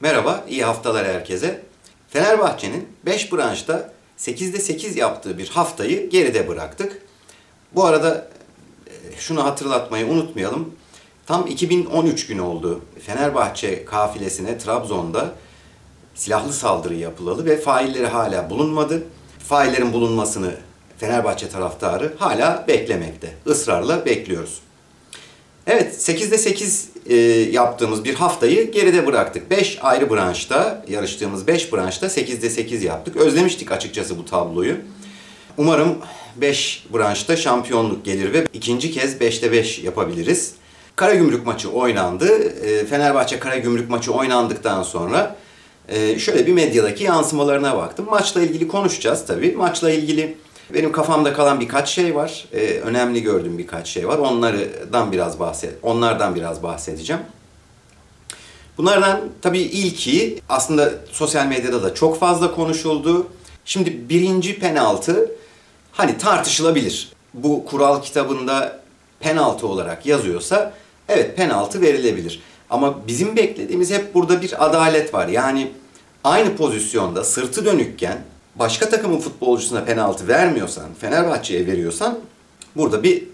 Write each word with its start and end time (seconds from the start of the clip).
Merhaba, 0.00 0.44
iyi 0.48 0.64
haftalar 0.64 1.06
herkese. 1.06 1.62
Fenerbahçe'nin 2.08 2.88
5 3.06 3.32
branşta 3.32 3.92
8'de 4.18 4.60
8 4.60 4.96
yaptığı 4.96 5.38
bir 5.38 5.48
haftayı 5.48 6.10
geride 6.10 6.48
bıraktık. 6.48 7.02
Bu 7.74 7.84
arada 7.84 8.28
e, 8.86 8.92
şunu 9.18 9.44
hatırlatmayı 9.44 10.06
unutmayalım. 10.06 10.74
Tam 11.26 11.46
2013 11.46 12.26
günü 12.26 12.40
oldu. 12.40 12.80
Fenerbahçe 13.06 13.84
kafilesine 13.84 14.58
Trabzon'da 14.58 15.34
silahlı 16.14 16.52
saldırı 16.52 16.94
yapılalı 16.94 17.44
ve 17.44 17.60
failleri 17.60 18.06
hala 18.06 18.50
bulunmadı. 18.50 19.02
Faillerin 19.48 19.92
bulunmasını 19.92 20.54
Fenerbahçe 20.98 21.48
taraftarı 21.48 22.14
hala 22.18 22.64
beklemekte. 22.68 23.34
Israrla 23.46 24.06
bekliyoruz. 24.06 24.60
Evet 25.66 26.08
8'de 26.08 26.38
8 26.38 26.88
e, 27.08 27.16
yaptığımız 27.52 28.04
bir 28.04 28.14
haftayı 28.14 28.70
geride 28.70 29.06
bıraktık. 29.06 29.50
5 29.50 29.78
ayrı 29.82 30.10
branşta 30.10 30.84
yarıştığımız 30.88 31.46
5 31.46 31.72
branşta 31.72 32.06
8'de 32.06 32.50
8 32.50 32.82
yaptık. 32.82 33.16
Özlemiştik 33.16 33.72
açıkçası 33.72 34.18
bu 34.18 34.24
tabloyu. 34.24 34.76
Umarım 35.56 35.98
5 36.36 36.86
branşta 36.94 37.36
şampiyonluk 37.36 38.04
gelir 38.04 38.32
ve 38.32 38.46
ikinci 38.52 38.90
kez 38.90 39.16
5'te 39.16 39.52
5 39.52 39.78
yapabiliriz. 39.78 40.54
Karagümrük 40.96 41.46
maçı 41.46 41.70
oynandı. 41.70 42.38
E, 42.66 42.86
Fenerbahçe 42.86 43.38
Karagümrük 43.38 43.90
maçı 43.90 44.12
oynandıktan 44.12 44.82
sonra 44.82 45.36
e, 45.88 46.18
şöyle 46.18 46.46
bir 46.46 46.52
medyadaki 46.52 47.04
yansımalarına 47.04 47.76
baktım. 47.76 48.06
Maçla 48.10 48.42
ilgili 48.42 48.68
konuşacağız 48.68 49.26
tabii. 49.26 49.52
Maçla 49.56 49.90
ilgili 49.90 50.36
benim 50.74 50.92
kafamda 50.92 51.32
kalan 51.32 51.60
birkaç 51.60 51.88
şey 51.88 52.14
var. 52.14 52.44
Ee, 52.52 52.80
önemli 52.80 53.22
gördüğüm 53.22 53.58
birkaç 53.58 53.88
şey 53.88 54.08
var. 54.08 54.18
Onlardan 54.18 55.12
biraz 55.12 55.40
bahset, 55.40 55.74
onlardan 55.82 56.34
biraz 56.34 56.62
bahsedeceğim. 56.62 57.22
Bunlardan 58.78 59.20
tabii 59.42 59.60
ilki 59.60 60.40
aslında 60.48 60.92
sosyal 61.12 61.46
medyada 61.46 61.82
da 61.82 61.94
çok 61.94 62.18
fazla 62.20 62.54
konuşuldu. 62.54 63.26
Şimdi 63.64 64.08
birinci 64.08 64.58
penaltı 64.58 65.30
hani 65.92 66.18
tartışılabilir. 66.18 67.12
Bu 67.34 67.64
kural 67.64 68.02
kitabında 68.02 68.80
penaltı 69.20 69.66
olarak 69.66 70.06
yazıyorsa 70.06 70.72
evet 71.08 71.36
penaltı 71.36 71.80
verilebilir. 71.80 72.42
Ama 72.70 73.06
bizim 73.06 73.36
beklediğimiz 73.36 73.90
hep 73.90 74.14
burada 74.14 74.42
bir 74.42 74.64
adalet 74.64 75.14
var. 75.14 75.28
Yani 75.28 75.72
aynı 76.24 76.56
pozisyonda 76.56 77.24
sırtı 77.24 77.64
dönükken 77.64 78.18
başka 78.58 78.88
takımın 78.88 79.18
futbolcusuna 79.18 79.84
penaltı 79.84 80.28
vermiyorsan, 80.28 80.86
Fenerbahçe'ye 81.00 81.66
veriyorsan 81.66 82.18
burada 82.76 83.02
bir 83.02 83.24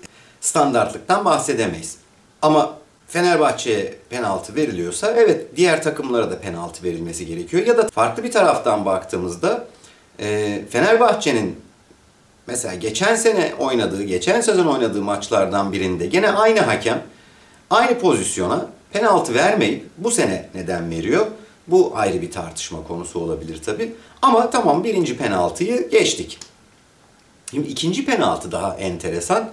standartlıktan 0.40 1.24
bahsedemeyiz. 1.24 1.96
Ama 2.42 2.74
Fenerbahçe'ye 3.08 3.94
penaltı 4.10 4.54
veriliyorsa 4.54 5.12
evet 5.16 5.56
diğer 5.56 5.82
takımlara 5.82 6.30
da 6.30 6.38
penaltı 6.38 6.84
verilmesi 6.84 7.26
gerekiyor. 7.26 7.66
Ya 7.66 7.78
da 7.78 7.88
farklı 7.88 8.24
bir 8.24 8.32
taraftan 8.32 8.84
baktığımızda 8.84 9.64
e, 10.20 10.60
Fenerbahçe'nin 10.70 11.60
mesela 12.46 12.74
geçen 12.74 13.16
sene 13.16 13.54
oynadığı, 13.58 14.02
geçen 14.02 14.40
sezon 14.40 14.66
oynadığı 14.66 15.02
maçlardan 15.02 15.72
birinde 15.72 16.06
gene 16.06 16.30
aynı 16.30 16.60
hakem 16.60 17.02
aynı 17.70 17.98
pozisyona 17.98 18.66
penaltı 18.92 19.34
vermeyip 19.34 19.86
bu 19.98 20.10
sene 20.10 20.48
neden 20.54 20.90
veriyor? 20.90 21.26
Bu 21.68 21.92
ayrı 21.94 22.22
bir 22.22 22.30
tartışma 22.30 22.86
konusu 22.88 23.20
olabilir 23.20 23.62
tabi. 23.62 23.94
Ama 24.22 24.50
tamam 24.50 24.84
birinci 24.84 25.16
penaltıyı 25.16 25.90
geçtik. 25.90 26.38
Şimdi 27.50 27.68
ikinci 27.68 28.04
penaltı 28.04 28.52
daha 28.52 28.76
enteresan. 28.76 29.52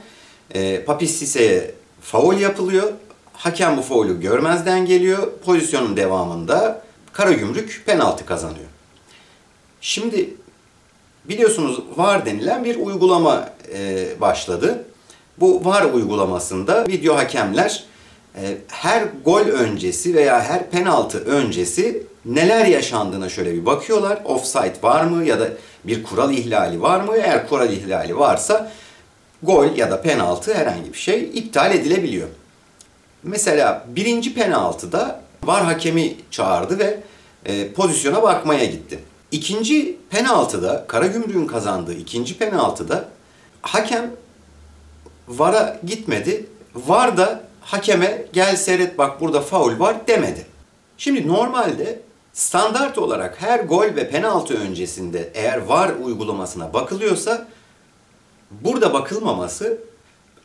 E, 0.54 0.84
Papis 0.84 1.16
Sise'ye 1.16 1.76
faul 2.02 2.38
yapılıyor. 2.38 2.94
Hakem 3.34 3.78
bu 3.78 3.82
faulü 3.82 4.22
görmezden 4.22 4.86
geliyor. 4.86 5.32
Pozisyonun 5.46 5.98
devamında 5.98 6.82
Karagümrük 7.14 7.84
penaltı 7.86 8.26
kazanıyor. 8.26 8.66
Şimdi 9.82 10.34
biliyorsunuz 11.26 11.80
VAR 11.96 12.26
denilen 12.26 12.64
bir 12.64 12.76
uygulama 12.76 13.50
e, 13.74 14.08
başladı. 14.22 14.86
Bu 15.38 15.66
VAR 15.66 15.94
uygulamasında 15.94 16.88
video 16.88 17.16
hakemler 17.16 17.84
her 18.68 19.08
gol 19.26 19.46
öncesi 19.46 20.14
veya 20.14 20.44
her 20.44 20.70
penaltı 20.70 21.26
öncesi 21.26 22.04
neler 22.26 22.66
yaşandığına 22.66 23.30
şöyle 23.30 23.54
bir 23.54 23.66
bakıyorlar. 23.66 24.22
Offside 24.26 24.74
var 24.84 25.04
mı 25.04 25.26
ya 25.26 25.40
da 25.40 25.48
bir 25.84 26.04
kural 26.04 26.34
ihlali 26.34 26.82
var 26.82 27.02
mı? 27.02 27.16
Eğer 27.16 27.50
kural 27.50 27.74
ihlali 27.74 28.20
varsa 28.20 28.72
gol 29.44 29.76
ya 29.76 29.92
da 29.92 30.02
penaltı 30.02 30.54
herhangi 30.54 30.94
bir 30.94 30.98
şey 30.98 31.24
iptal 31.34 31.76
edilebiliyor. 31.76 32.28
Mesela 33.24 33.86
birinci 33.88 34.34
penaltıda 34.34 35.22
var 35.44 35.64
hakemi 35.64 36.16
çağırdı 36.32 36.80
ve 36.80 37.00
e, 37.46 37.72
pozisyona 37.72 38.24
bakmaya 38.24 38.66
gitti. 38.66 39.00
İkinci 39.32 39.98
penaltıda, 40.10 40.86
Karagümrük'ün 40.88 41.48
kazandığı 41.48 41.94
ikinci 41.94 42.38
penaltıda 42.38 43.06
hakem 43.62 44.12
VAR'a 45.28 45.80
gitmedi. 45.86 46.46
VAR 46.76 47.18
da 47.18 47.44
hakeme 47.72 48.26
gel 48.34 48.56
seyret 48.56 48.98
bak 48.98 49.22
burada 49.22 49.42
faul 49.42 49.80
var 49.80 50.08
demedi. 50.08 50.46
Şimdi 50.98 51.28
normalde 51.28 52.02
standart 52.34 52.98
olarak 52.98 53.42
her 53.42 53.60
gol 53.60 53.84
ve 53.84 54.10
penaltı 54.10 54.58
öncesinde 54.58 55.32
eğer 55.34 55.58
var 55.58 55.92
uygulamasına 56.04 56.74
bakılıyorsa 56.74 57.48
burada 58.52 58.94
bakılmaması 58.94 59.78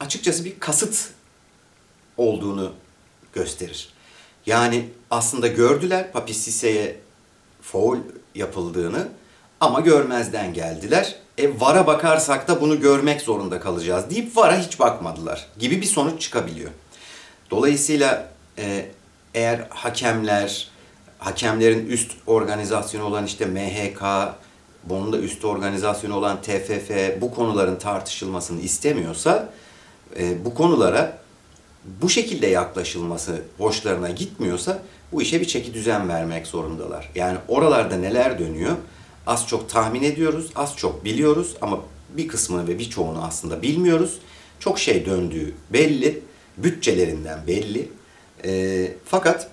açıkçası 0.00 0.44
bir 0.44 0.60
kasıt 0.60 1.10
olduğunu 2.16 2.72
gösterir. 3.32 3.88
Yani 4.46 4.88
aslında 5.10 5.46
gördüler 5.46 6.12
Papis 6.12 6.38
Sisse'ye 6.38 7.00
faul 7.62 7.98
yapıldığını 8.34 9.08
ama 9.60 9.80
görmezden 9.80 10.54
geldiler. 10.54 11.16
E 11.38 11.60
VAR'a 11.60 11.86
bakarsak 11.86 12.48
da 12.48 12.60
bunu 12.60 12.80
görmek 12.80 13.20
zorunda 13.20 13.60
kalacağız 13.60 14.10
deyip 14.10 14.36
VAR'a 14.36 14.58
hiç 14.58 14.80
bakmadılar 14.80 15.46
gibi 15.58 15.80
bir 15.80 15.86
sonuç 15.86 16.20
çıkabiliyor. 16.20 16.70
Dolayısıyla 17.50 18.28
e, 18.58 18.86
eğer 19.34 19.66
hakemler, 19.70 20.68
hakemlerin 21.18 21.86
üst 21.86 22.12
organizasyonu 22.26 23.04
olan 23.04 23.26
işte 23.26 23.46
MHK, 23.46 24.02
bunun 24.84 25.12
da 25.12 25.18
üst 25.18 25.44
organizasyonu 25.44 26.16
olan 26.16 26.42
TFF 26.42 26.90
bu 27.20 27.34
konuların 27.34 27.76
tartışılmasını 27.76 28.60
istemiyorsa 28.60 29.48
e, 30.18 30.44
bu 30.44 30.54
konulara 30.54 31.18
bu 32.02 32.08
şekilde 32.08 32.46
yaklaşılması 32.46 33.42
hoşlarına 33.58 34.10
gitmiyorsa 34.10 34.82
bu 35.12 35.22
işe 35.22 35.40
bir 35.40 35.46
çeki 35.46 35.74
düzen 35.74 36.08
vermek 36.08 36.46
zorundalar. 36.46 37.10
Yani 37.14 37.38
oralarda 37.48 37.96
neler 37.96 38.38
dönüyor 38.38 38.76
az 39.26 39.46
çok 39.46 39.68
tahmin 39.68 40.02
ediyoruz, 40.02 40.50
az 40.54 40.76
çok 40.76 41.04
biliyoruz 41.04 41.56
ama 41.60 41.80
bir 42.16 42.28
kısmını 42.28 42.68
ve 42.68 42.78
birçoğunu 42.78 43.24
aslında 43.24 43.62
bilmiyoruz. 43.62 44.18
Çok 44.60 44.78
şey 44.78 45.06
döndüğü 45.06 45.54
belli 45.72 46.22
bütçelerinden 46.56 47.46
belli. 47.46 47.88
E, 48.44 48.92
fakat 49.04 49.50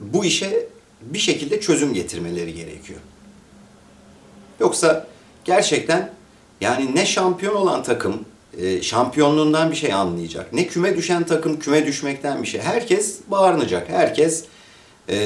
bu 0.00 0.24
işe 0.24 0.66
bir 1.00 1.18
şekilde 1.18 1.60
çözüm 1.60 1.94
getirmeleri 1.94 2.54
gerekiyor. 2.54 3.00
Yoksa 4.60 5.06
gerçekten 5.44 6.12
yani 6.60 6.94
ne 6.94 7.06
şampiyon 7.06 7.54
olan 7.54 7.82
takım 7.82 8.24
e, 8.58 8.82
şampiyonluğundan 8.82 9.70
bir 9.70 9.76
şey 9.76 9.92
anlayacak. 9.92 10.52
Ne 10.52 10.66
küme 10.66 10.96
düşen 10.96 11.24
takım 11.24 11.58
küme 11.58 11.86
düşmekten 11.86 12.42
bir 12.42 12.48
şey. 12.48 12.60
Herkes 12.60 13.18
bağırınacak. 13.28 13.88
Herkes 13.88 14.44
e, 15.08 15.16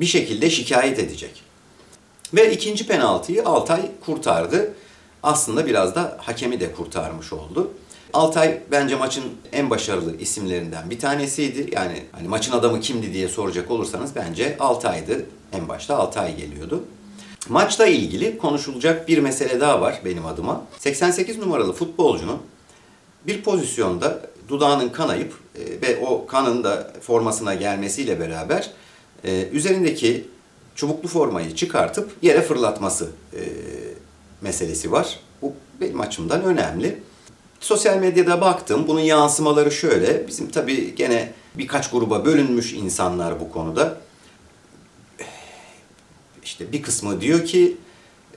bir 0.00 0.06
şekilde 0.06 0.50
şikayet 0.50 0.98
edecek. 0.98 1.42
Ve 2.34 2.52
ikinci 2.52 2.86
penaltıyı 2.86 3.44
Altay 3.44 3.80
kurtardı. 4.06 4.74
Aslında 5.22 5.66
biraz 5.66 5.94
da 5.94 6.18
hakemi 6.20 6.60
de 6.60 6.72
kurtarmış 6.72 7.32
oldu. 7.32 7.70
Altay 8.12 8.60
bence 8.70 8.96
maçın 8.96 9.24
en 9.52 9.70
başarılı 9.70 10.16
isimlerinden 10.16 10.90
bir 10.90 10.98
tanesiydi. 10.98 11.70
Yani 11.72 12.02
hani 12.12 12.28
maçın 12.28 12.52
adamı 12.52 12.80
kimdi 12.80 13.12
diye 13.12 13.28
soracak 13.28 13.70
olursanız 13.70 14.16
bence 14.16 14.56
Altay'dı. 14.58 15.26
En 15.52 15.68
başta 15.68 15.96
Altay 15.96 16.36
geliyordu. 16.36 16.84
Maçla 17.48 17.86
ilgili 17.86 18.38
konuşulacak 18.38 19.08
bir 19.08 19.18
mesele 19.18 19.60
daha 19.60 19.80
var 19.80 20.00
benim 20.04 20.26
adıma. 20.26 20.64
88 20.78 21.38
numaralı 21.38 21.72
futbolcunun 21.72 22.38
bir 23.26 23.42
pozisyonda 23.42 24.20
dudağının 24.48 24.88
kanayıp 24.88 25.34
e, 25.54 25.82
ve 25.82 26.06
o 26.06 26.26
kanın 26.26 26.64
da 26.64 26.92
formasına 27.00 27.54
gelmesiyle 27.54 28.20
beraber 28.20 28.70
e, 29.24 29.48
üzerindeki 29.48 30.28
çubuklu 30.74 31.08
formayı 31.08 31.54
çıkartıp 31.54 32.10
yere 32.22 32.42
fırlatması 32.42 33.10
e, 33.32 33.40
meselesi 34.40 34.92
var. 34.92 35.20
Bu 35.42 35.52
benim 35.80 36.00
açımdan 36.00 36.44
önemli. 36.44 37.02
Sosyal 37.60 37.96
medyada 37.96 38.40
baktım. 38.40 38.84
Bunun 38.88 39.00
yansımaları 39.00 39.70
şöyle. 39.70 40.28
Bizim 40.28 40.50
tabii 40.50 40.94
gene 40.94 41.32
birkaç 41.54 41.90
gruba 41.90 42.24
bölünmüş 42.24 42.72
insanlar 42.72 43.40
bu 43.40 43.52
konuda. 43.52 44.00
İşte 46.44 46.72
bir 46.72 46.82
kısmı 46.82 47.20
diyor 47.20 47.44
ki 47.44 47.76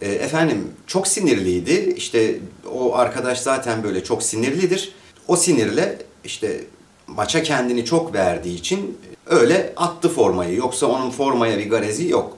e, 0.01 0.11
efendim 0.11 0.71
çok 0.87 1.07
sinirliydi. 1.07 1.93
İşte 1.97 2.39
o 2.73 2.95
arkadaş 2.95 3.39
zaten 3.39 3.83
böyle 3.83 4.03
çok 4.03 4.23
sinirlidir. 4.23 4.93
O 5.27 5.35
sinirle 5.35 5.97
işte 6.23 6.63
maça 7.07 7.43
kendini 7.43 7.85
çok 7.85 8.13
verdiği 8.13 8.55
için 8.55 8.97
öyle 9.25 9.73
attı 9.75 10.09
formayı. 10.09 10.55
Yoksa 10.55 10.85
onun 10.85 11.11
formaya 11.11 11.57
bir 11.57 11.69
garezi 11.69 12.09
yok 12.09 12.37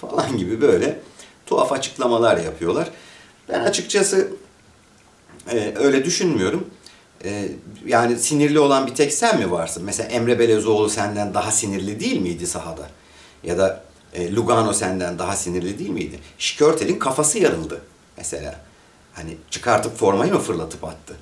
falan 0.00 0.38
gibi 0.38 0.60
böyle 0.60 1.00
tuhaf 1.46 1.72
açıklamalar 1.72 2.36
yapıyorlar. 2.36 2.90
Ben 3.48 3.60
açıkçası 3.60 4.28
e, 5.52 5.74
öyle 5.76 6.04
düşünmüyorum. 6.04 6.66
E, 7.24 7.48
yani 7.86 8.18
sinirli 8.18 8.58
olan 8.58 8.86
bir 8.86 8.94
tek 8.94 9.12
sen 9.12 9.38
mi 9.38 9.50
varsın? 9.50 9.84
Mesela 9.84 10.08
Emre 10.08 10.38
Belezoğlu 10.38 10.88
senden 10.88 11.34
daha 11.34 11.50
sinirli 11.50 12.00
değil 12.00 12.20
miydi 12.20 12.46
sahada? 12.46 12.88
Ya 13.44 13.58
da 13.58 13.84
e, 14.14 14.34
Lugano 14.34 14.72
senden 14.72 15.18
daha 15.18 15.36
sinirli 15.36 15.78
değil 15.78 15.90
miydi? 15.90 16.18
Şikörtel'in 16.38 16.98
kafası 16.98 17.38
yarıldı 17.38 17.80
mesela. 18.16 18.60
Hani 19.12 19.36
çıkartıp 19.50 19.96
formayı 19.98 20.32
mı 20.32 20.40
fırlatıp 20.40 20.84
attı? 20.84 21.16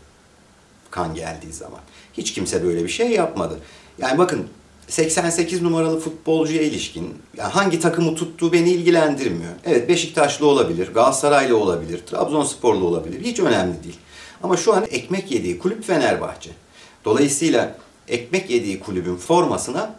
Kan 0.91 1.15
geldiği 1.15 1.53
zaman. 1.53 1.81
Hiç 2.13 2.33
kimse 2.33 2.65
böyle 2.65 2.85
bir 2.85 2.89
şey 2.89 3.11
yapmadı. 3.11 3.59
Yani 3.99 4.19
bakın 4.19 4.49
88 4.89 5.63
numaralı 5.63 6.01
futbolcuya 6.01 6.63
ilişkin 6.63 7.15
yani 7.37 7.53
hangi 7.53 7.81
takımı 7.81 8.15
tuttuğu 8.15 8.53
beni 8.53 8.71
ilgilendirmiyor. 8.71 9.53
Evet 9.65 9.89
Beşiktaşlı 9.89 10.47
olabilir, 10.47 10.93
Galatasaraylı 10.95 11.57
olabilir, 11.57 12.01
Trabzonsporlu 12.07 12.85
olabilir. 12.85 13.21
Hiç 13.25 13.41
önemli 13.41 13.85
değil. 13.85 13.99
Ama 14.45 14.57
şu 14.57 14.75
an 14.75 14.85
ekmek 14.91 15.31
yediği 15.31 15.59
kulüp 15.59 15.85
Fenerbahçe. 15.85 16.51
Dolayısıyla 17.05 17.77
ekmek 18.09 18.51
yediği 18.51 18.81
kulübün 18.81 19.17
formasına 19.17 19.95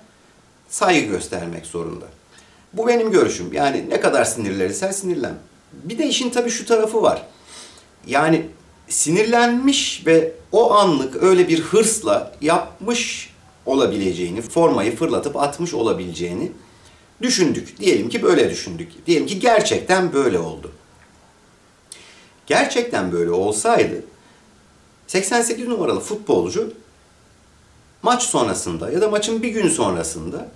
saygı 0.70 1.08
göstermek 1.08 1.66
zorunda. 1.66 2.06
Bu 2.74 2.88
benim 2.88 3.12
görüşüm. 3.12 3.54
Yani 3.54 3.86
ne 3.90 4.00
kadar 4.00 4.26
sinirlenirsen 4.26 4.92
sinirlen. 4.92 5.34
Bir 5.74 5.98
de 5.98 6.08
işin 6.08 6.30
tabii 6.30 6.50
şu 6.50 6.66
tarafı 6.66 7.02
var. 7.02 7.26
Yani 8.08 8.46
sinirlenmiş 8.88 10.04
ve 10.06 10.32
o 10.52 10.74
anlık 10.74 11.24
öyle 11.24 11.48
bir 11.48 11.62
hırsla 11.62 12.36
yapmış 12.42 13.34
olabileceğini, 13.66 14.42
formayı 14.42 14.96
fırlatıp 14.96 15.36
atmış 15.36 15.74
olabileceğini 15.74 16.52
düşündük. 17.22 17.80
Diyelim 17.80 18.10
ki 18.10 18.24
böyle 18.24 18.50
düşündük. 18.50 19.08
Diyelim 19.08 19.28
ki 19.28 19.40
gerçekten 19.40 20.14
böyle 20.14 20.40
oldu. 20.40 20.72
Gerçekten 22.48 23.12
böyle 23.12 23.32
olsaydı 23.32 24.04
88 25.08 25.68
numaralı 25.68 26.00
futbolcu 26.00 26.74
maç 28.02 28.24
sonrasında 28.24 28.92
ya 28.92 29.02
da 29.02 29.10
maçın 29.10 29.42
bir 29.42 29.50
gün 29.50 29.70
sonrasında 29.70 30.48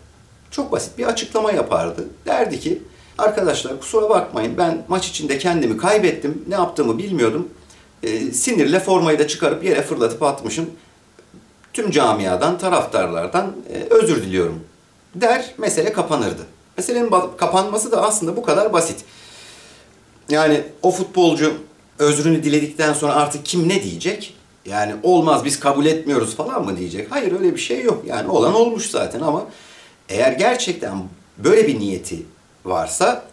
çok 0.52 0.72
basit 0.72 0.98
bir 0.98 1.06
açıklama 1.06 1.52
yapardı. 1.52 2.08
Derdi 2.26 2.60
ki 2.60 2.84
arkadaşlar 3.18 3.80
kusura 3.80 4.10
bakmayın 4.10 4.58
ben 4.58 4.86
maç 4.88 5.08
içinde 5.08 5.38
kendimi 5.38 5.78
kaybettim. 5.78 6.46
Ne 6.48 6.56
yaptığımı 6.56 6.98
bilmiyordum. 6.98 7.50
E, 8.04 8.32
sinirle 8.32 8.80
formayı 8.80 9.20
da 9.20 9.28
çıkarıp 9.28 9.64
yere 9.64 9.82
fırlatıp 9.82 10.24
atmışım. 10.24 10.70
Tüm 11.74 11.92
camiadan, 11.92 12.58
taraftarlardan 12.58 13.56
e, 13.74 13.94
özür 13.94 14.24
diliyorum 14.24 14.64
der 15.16 15.54
mesele 15.58 15.94
kapanırdı. 15.94 16.42
Meselenin 16.78 17.12
kapanması 17.38 17.92
da 17.92 18.02
aslında 18.02 18.36
bu 18.36 18.44
kadar 18.44 18.74
basit. 18.74 19.06
Yani 20.30 20.64
o 20.82 20.92
futbolcu 20.92 21.54
özrünü 22.00 22.44
diledikten 22.44 22.94
sonra 22.94 23.14
artık 23.14 23.46
kim 23.46 23.70
ne 23.70 23.84
diyecek? 23.84 24.36
Yani 24.70 24.96
olmaz 25.04 25.46
biz 25.46 25.60
kabul 25.60 25.86
etmiyoruz 25.86 26.36
falan 26.36 26.66
mı 26.66 26.78
diyecek? 26.78 27.12
Hayır 27.12 27.32
öyle 27.32 27.54
bir 27.56 27.60
şey 27.60 27.84
yok. 27.84 28.04
Yani 28.08 28.30
olan 28.30 28.54
olmuş 28.54 28.90
zaten 28.90 29.22
ama 29.22 29.46
eğer 30.10 30.32
gerçekten 30.32 31.04
böyle 31.38 31.68
bir 31.68 31.80
niyeti 31.80 32.26
varsa 32.66 33.26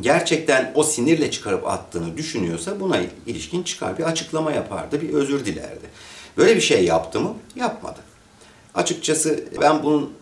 gerçekten 0.00 0.72
o 0.74 0.82
sinirle 0.84 1.30
çıkarıp 1.30 1.66
attığını 1.66 2.16
düşünüyorsa 2.16 2.80
buna 2.80 3.00
ilişkin 3.26 3.62
çıkar 3.62 3.98
bir 3.98 4.04
açıklama 4.04 4.52
yapardı, 4.52 5.00
bir 5.00 5.12
özür 5.12 5.44
dilerdi. 5.44 5.86
Böyle 6.36 6.56
bir 6.56 6.60
şey 6.60 6.84
yaptı 6.84 7.20
mı? 7.20 7.34
Yapmadı. 7.56 7.98
Açıkçası 8.74 9.44
ben 9.60 9.82
bunun 9.82 10.12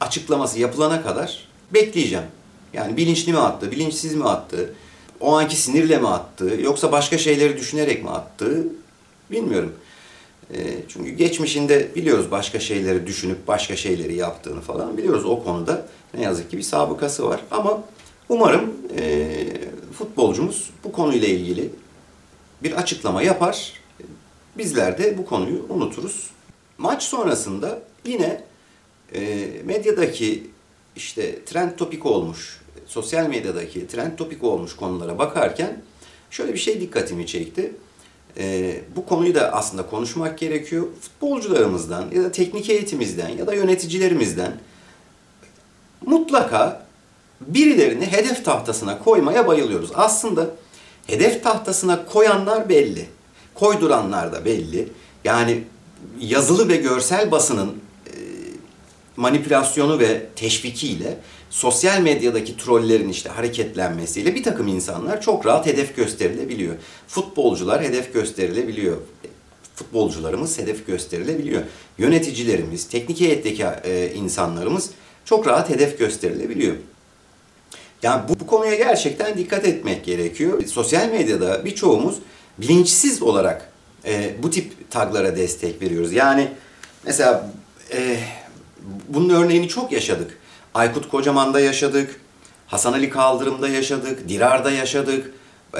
açıklaması 0.00 0.58
yapılana 0.58 1.02
kadar 1.02 1.48
bekleyeceğim. 1.74 2.24
Yani 2.72 2.96
bilinçli 2.96 3.32
mi 3.32 3.38
attı, 3.38 3.70
bilinçsiz 3.70 4.14
mi 4.14 4.24
attı, 4.24 4.74
o 5.20 5.36
anki 5.36 5.56
sinirle 5.56 5.98
mi 5.98 6.08
attı, 6.08 6.56
yoksa 6.60 6.92
başka 6.92 7.18
şeyleri 7.18 7.56
düşünerek 7.56 8.04
mi 8.04 8.10
attı 8.10 8.64
bilmiyorum. 9.32 9.72
E, 10.54 10.58
çünkü 10.88 11.10
geçmişinde 11.10 11.94
biliyoruz 11.94 12.30
başka 12.30 12.60
şeyleri 12.60 13.06
düşünüp 13.06 13.48
başka 13.48 13.76
şeyleri 13.76 14.14
yaptığını 14.14 14.60
falan 14.60 14.96
biliyoruz 14.96 15.24
o 15.24 15.44
konuda. 15.44 15.86
Ne 16.14 16.22
yazık 16.22 16.50
ki 16.50 16.56
bir 16.56 16.62
sabıkası 16.62 17.28
var 17.28 17.40
ama 17.50 17.82
umarım 18.28 18.72
e, 18.98 19.36
futbolcumuz 19.98 20.70
bu 20.84 20.92
konuyla 20.92 21.28
ilgili 21.28 21.70
bir 22.62 22.72
açıklama 22.72 23.22
yapar. 23.22 23.72
Bizler 24.58 24.98
de 24.98 25.18
bu 25.18 25.24
konuyu 25.24 25.66
unuturuz. 25.68 26.30
Maç 26.78 27.02
sonrasında 27.02 27.82
yine 28.04 28.44
e, 29.14 29.48
medyadaki 29.64 30.50
işte 30.96 31.44
trend 31.44 31.70
topik 31.76 32.06
olmuş, 32.06 32.60
sosyal 32.86 33.26
medyadaki 33.26 33.86
trend 33.86 34.16
topik 34.16 34.44
olmuş 34.44 34.76
konulara 34.76 35.18
bakarken 35.18 35.82
şöyle 36.30 36.52
bir 36.52 36.58
şey 36.58 36.80
dikkatimi 36.80 37.26
çekti. 37.26 37.72
E, 38.38 38.80
bu 38.96 39.06
konuyu 39.06 39.34
da 39.34 39.52
aslında 39.52 39.86
konuşmak 39.86 40.38
gerekiyor. 40.38 40.86
Futbolcularımızdan 41.00 42.10
ya 42.14 42.24
da 42.24 42.32
teknik 42.32 42.70
eğitimizden 42.70 43.28
ya 43.28 43.46
da 43.46 43.54
yöneticilerimizden 43.54 44.52
mutlaka 46.06 46.86
birilerini 47.40 48.06
hedef 48.06 48.44
tahtasına 48.44 48.98
koymaya 48.98 49.46
bayılıyoruz. 49.46 49.90
Aslında 49.94 50.50
hedef 51.06 51.42
tahtasına 51.42 52.06
koyanlar 52.06 52.68
belli. 52.68 53.06
Koyduranlar 53.54 54.32
da 54.32 54.44
belli. 54.44 54.88
Yani 55.24 55.64
yazılı 56.20 56.68
ve 56.68 56.76
görsel 56.76 57.30
basının 57.30 57.68
e, 58.06 58.12
manipülasyonu 59.16 59.98
ve 59.98 60.26
teşvikiyle 60.36 61.18
sosyal 61.52 62.00
medyadaki 62.00 62.56
trollerin 62.56 63.08
işte 63.08 63.28
hareketlenmesiyle 63.28 64.34
bir 64.34 64.42
takım 64.42 64.68
insanlar 64.68 65.20
çok 65.20 65.46
rahat 65.46 65.66
hedef 65.66 65.96
gösterilebiliyor. 65.96 66.74
Futbolcular 67.08 67.82
hedef 67.82 68.14
gösterilebiliyor. 68.14 68.96
Futbolcularımız 69.74 70.58
hedef 70.58 70.86
gösterilebiliyor. 70.86 71.62
Yöneticilerimiz, 71.98 72.88
teknik 72.88 73.20
heyetteki 73.20 73.64
e, 73.84 74.12
insanlarımız 74.14 74.90
çok 75.24 75.46
rahat 75.46 75.70
hedef 75.70 75.98
gösterilebiliyor. 75.98 76.76
Yani 78.02 78.22
bu, 78.28 78.40
bu 78.40 78.46
konuya 78.46 78.74
gerçekten 78.74 79.38
dikkat 79.38 79.64
etmek 79.64 80.04
gerekiyor. 80.04 80.66
Sosyal 80.66 81.08
medyada 81.08 81.64
birçoğumuz 81.64 82.18
bilinçsiz 82.58 83.22
olarak 83.22 83.72
e, 84.04 84.34
bu 84.42 84.50
tip 84.50 84.90
taglara 84.90 85.36
destek 85.36 85.82
veriyoruz. 85.82 86.12
Yani 86.12 86.48
mesela 87.04 87.52
e, 87.92 88.18
bunun 89.08 89.28
örneğini 89.28 89.68
çok 89.68 89.92
yaşadık. 89.92 90.41
Aykut 90.74 91.08
Kocaman'da 91.08 91.60
yaşadık, 91.60 92.20
Hasan 92.66 92.92
Ali 92.92 93.10
Kaldırım'da 93.10 93.68
yaşadık, 93.68 94.28
Dirar'da 94.28 94.70
yaşadık, 94.70 95.30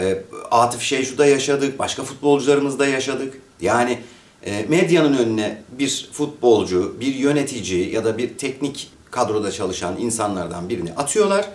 e, 0.00 0.22
Atıf 0.50 0.82
Şeyşu'da 0.82 1.26
yaşadık, 1.26 1.78
başka 1.78 2.02
futbolcularımızda 2.02 2.86
yaşadık. 2.86 3.34
Yani 3.60 3.98
e, 4.46 4.64
medyanın 4.68 5.18
önüne 5.18 5.62
bir 5.78 6.10
futbolcu, 6.12 6.96
bir 7.00 7.14
yönetici 7.14 7.94
ya 7.94 8.04
da 8.04 8.18
bir 8.18 8.38
teknik 8.38 8.90
kadroda 9.10 9.52
çalışan 9.52 9.98
insanlardan 9.98 10.68
birini 10.68 10.92
atıyorlar 10.92 11.48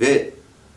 ve 0.00 0.30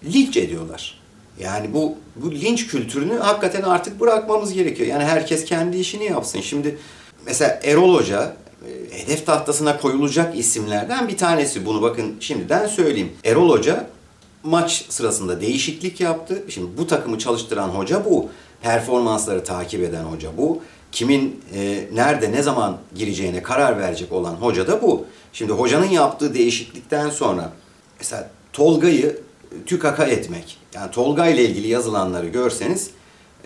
linç 0.04 0.38
ediyorlar. 0.38 1.00
Yani 1.40 1.74
bu 1.74 1.96
bu 2.16 2.32
linç 2.32 2.68
kültürünü 2.68 3.18
hakikaten 3.18 3.62
artık 3.62 4.00
bırakmamız 4.00 4.54
gerekiyor. 4.54 4.90
Yani 4.90 5.04
herkes 5.04 5.46
kendi 5.46 5.78
işini 5.78 6.06
yapsın. 6.06 6.42
Şimdi 6.42 6.78
mesela 7.26 7.60
Erol 7.64 7.96
Hoca 7.96 8.36
hedef 8.92 9.26
tahtasına 9.26 9.78
koyulacak 9.78 10.38
isimlerden 10.38 11.08
bir 11.08 11.18
tanesi. 11.18 11.66
Bunu 11.66 11.82
bakın 11.82 12.16
şimdiden 12.20 12.68
söyleyeyim. 12.68 13.12
Erol 13.26 13.50
Hoca 13.50 13.88
maç 14.44 14.86
sırasında 14.90 15.42
değişiklik 15.42 16.02
yaptı. 16.02 16.44
Şimdi 16.50 16.78
bu 16.78 16.88
takımı 16.88 17.20
çalıştıran 17.20 17.70
hoca 17.70 18.06
bu. 18.06 18.30
Performansları 18.62 19.44
takip 19.44 19.84
eden 19.84 20.04
hoca 20.04 20.30
bu. 20.38 20.62
Kimin 20.92 21.42
e, 21.56 21.88
nerede 21.94 22.32
ne 22.32 22.42
zaman 22.42 22.78
gireceğine 22.96 23.44
karar 23.44 23.80
verecek 23.80 24.12
olan 24.12 24.34
hoca 24.34 24.68
da 24.68 24.82
bu. 24.82 25.06
Şimdi 25.34 25.52
hocanın 25.52 25.90
yaptığı 25.90 26.34
değişiklikten 26.34 27.10
sonra 27.10 27.52
mesela 28.00 28.30
Tolga'yı 28.54 29.20
tükaka 29.66 30.06
etmek. 30.06 30.58
Yani 30.74 30.92
Tolga 30.92 31.28
ile 31.28 31.46
ilgili 31.46 31.68
yazılanları 31.68 32.28
görseniz 32.28 32.90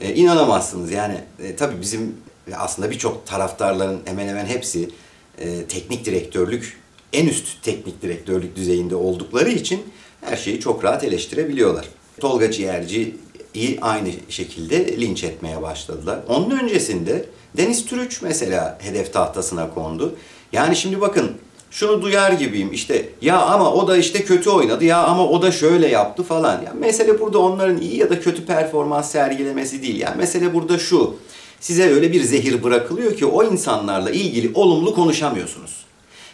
e, 0.02 0.14
inanamazsınız. 0.16 0.92
Yani 0.92 1.18
e, 1.40 1.56
tabii 1.56 1.82
bizim 1.82 2.16
aslında 2.56 2.92
birçok 2.92 3.28
taraftarların 3.28 4.00
hemen 4.06 4.28
hemen 4.28 4.46
hepsi 4.46 4.90
e, 5.38 5.66
teknik 5.66 6.06
direktörlük, 6.06 6.78
en 7.14 7.28
üst 7.28 7.64
teknik 7.64 8.02
direktörlük 8.02 8.56
düzeyinde 8.56 8.96
oldukları 8.96 9.50
için 9.50 9.84
her 10.22 10.38
şeyi 10.38 10.60
çok 10.60 10.84
rahat 10.84 11.04
eleştirebiliyorlar. 11.04 11.90
Tolga 12.20 12.52
Ciğerci'yi 12.52 13.80
aynı 13.82 14.10
şekilde 14.30 15.02
linç 15.02 15.24
etmeye 15.24 15.62
başladılar. 15.62 16.20
Onun 16.28 16.50
öncesinde 16.50 17.26
Deniz 17.58 17.86
Türüç 17.86 18.22
mesela 18.22 18.78
hedef 18.82 19.14
tahtasına 19.14 19.74
kondu. 19.74 20.16
Yani 20.52 20.76
şimdi 20.76 21.02
bakın 21.02 21.32
şunu 21.72 22.02
duyar 22.02 22.32
gibiyim 22.32 22.74
işte 22.74 23.10
ya 23.22 23.42
ama 23.42 23.74
o 23.74 23.88
da 23.88 23.98
işte 23.98 24.24
kötü 24.24 24.50
oynadı 24.50 24.86
ya 24.86 25.04
ama 25.04 25.28
o 25.28 25.42
da 25.42 25.52
şöyle 25.52 25.88
yaptı 25.88 26.24
falan. 26.24 26.62
Yani 26.66 26.80
mesele 26.80 27.20
burada 27.20 27.40
onların 27.40 27.82
iyi 27.82 27.98
ya 27.98 28.10
da 28.10 28.20
kötü 28.20 28.46
performans 28.46 29.12
sergilemesi 29.12 29.82
değil. 29.82 30.00
Yani 30.00 30.18
mesele 30.18 30.54
burada 30.54 30.80
şu. 30.80 31.16
Size 31.64 31.90
öyle 31.90 32.12
bir 32.12 32.24
zehir 32.24 32.64
bırakılıyor 32.64 33.18
ki 33.18 33.26
o 33.26 33.44
insanlarla 33.44 34.12
ilgili 34.12 34.52
olumlu 34.54 34.96
konuşamıyorsunuz. 34.96 35.86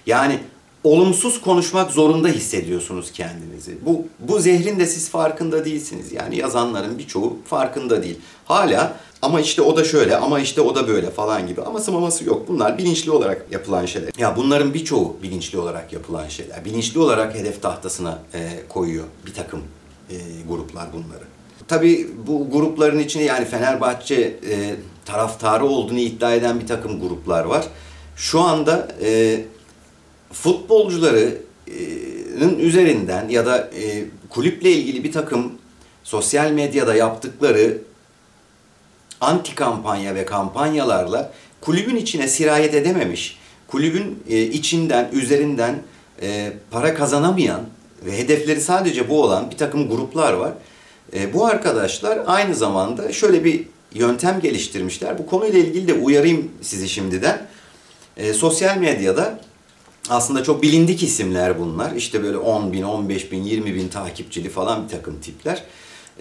Yani 0.05 0.39
olumsuz 0.83 1.41
konuşmak 1.41 1.91
zorunda 1.91 2.27
hissediyorsunuz 2.27 3.11
kendinizi. 3.11 3.77
Bu 3.85 4.05
bu 4.19 4.39
zehrin 4.39 4.79
de 4.79 4.85
siz 4.85 5.09
farkında 5.09 5.65
değilsiniz. 5.65 6.11
Yani 6.11 6.37
yazanların 6.37 6.97
birçoğu 6.97 7.37
farkında 7.45 8.03
değil. 8.03 8.19
Hala 8.45 8.97
ama 9.21 9.41
işte 9.41 9.61
o 9.61 9.77
da 9.77 9.83
şöyle 9.83 10.17
ama 10.17 10.39
işte 10.39 10.61
o 10.61 10.75
da 10.75 10.87
böyle 10.87 11.11
falan 11.11 11.47
gibi 11.47 11.61
ama 11.61 11.79
sımaması 11.79 12.25
yok. 12.25 12.47
Bunlar 12.47 12.77
bilinçli 12.77 13.11
olarak 13.11 13.45
yapılan 13.51 13.85
şeyler. 13.85 14.11
Ya 14.17 14.35
bunların 14.35 14.73
birçoğu 14.73 15.17
bilinçli 15.23 15.57
olarak 15.57 15.93
yapılan 15.93 16.27
şeyler. 16.27 16.65
Bilinçli 16.65 16.99
olarak 16.99 17.35
hedef 17.35 17.61
tahtasına 17.61 18.19
e, 18.33 18.49
koyuyor 18.69 19.05
bir 19.25 19.33
takım 19.33 19.61
e, 20.09 20.15
gruplar 20.47 20.87
bunları. 20.93 21.23
Tabii 21.67 22.07
bu 22.27 22.51
grupların 22.51 22.99
içinde 22.99 23.23
yani 23.23 23.45
Fenerbahçe 23.45 24.15
e, 24.49 24.75
taraftarı 25.11 25.65
olduğunu 25.65 25.99
iddia 25.99 26.33
eden 26.33 26.59
bir 26.59 26.67
takım 26.67 26.99
gruplar 26.99 27.45
var. 27.45 27.65
Şu 28.15 28.39
anda 28.39 28.87
e, 29.01 29.41
futbolcuların 30.31 32.59
üzerinden 32.59 33.29
ya 33.29 33.45
da 33.45 33.57
e, 33.57 34.05
kulüple 34.29 34.71
ilgili 34.71 35.03
bir 35.03 35.11
takım 35.11 35.51
sosyal 36.03 36.51
medyada 36.51 36.95
yaptıkları 36.95 37.77
anti 39.21 39.55
kampanya 39.55 40.15
ve 40.15 40.25
kampanyalarla 40.25 41.31
kulübün 41.61 41.95
içine 41.95 42.27
sirayet 42.27 42.73
edememiş, 42.73 43.37
kulübün 43.67 44.23
e, 44.29 44.41
içinden, 44.41 45.09
üzerinden 45.11 45.75
e, 46.21 46.53
para 46.71 46.93
kazanamayan 46.93 47.61
ve 48.05 48.17
hedefleri 48.17 48.61
sadece 48.61 49.09
bu 49.09 49.23
olan 49.23 49.51
bir 49.51 49.57
takım 49.57 49.89
gruplar 49.89 50.33
var. 50.33 50.51
E, 51.13 51.33
bu 51.33 51.45
arkadaşlar 51.45 52.19
aynı 52.27 52.55
zamanda 52.55 53.11
şöyle 53.11 53.43
bir 53.43 53.67
yöntem 53.93 54.39
geliştirmişler. 54.39 55.17
Bu 55.17 55.25
konuyla 55.25 55.59
ilgili 55.59 55.87
de 55.87 55.93
uyarayım 55.93 56.51
sizi 56.61 56.89
şimdiden. 56.89 57.47
E, 58.17 58.33
sosyal 58.33 58.77
medyada 58.77 59.39
aslında 60.09 60.43
çok 60.43 60.63
bilindik 60.63 61.03
isimler 61.03 61.59
bunlar. 61.59 61.91
İşte 61.95 62.23
böyle 62.23 62.37
10 62.37 62.73
bin, 62.73 62.83
15 62.83 63.31
bin, 63.31 63.43
20 63.43 63.75
bin 63.75 63.87
takipçili 63.87 64.49
falan 64.49 64.83
bir 64.83 64.89
takım 64.89 65.19
tipler. 65.21 65.63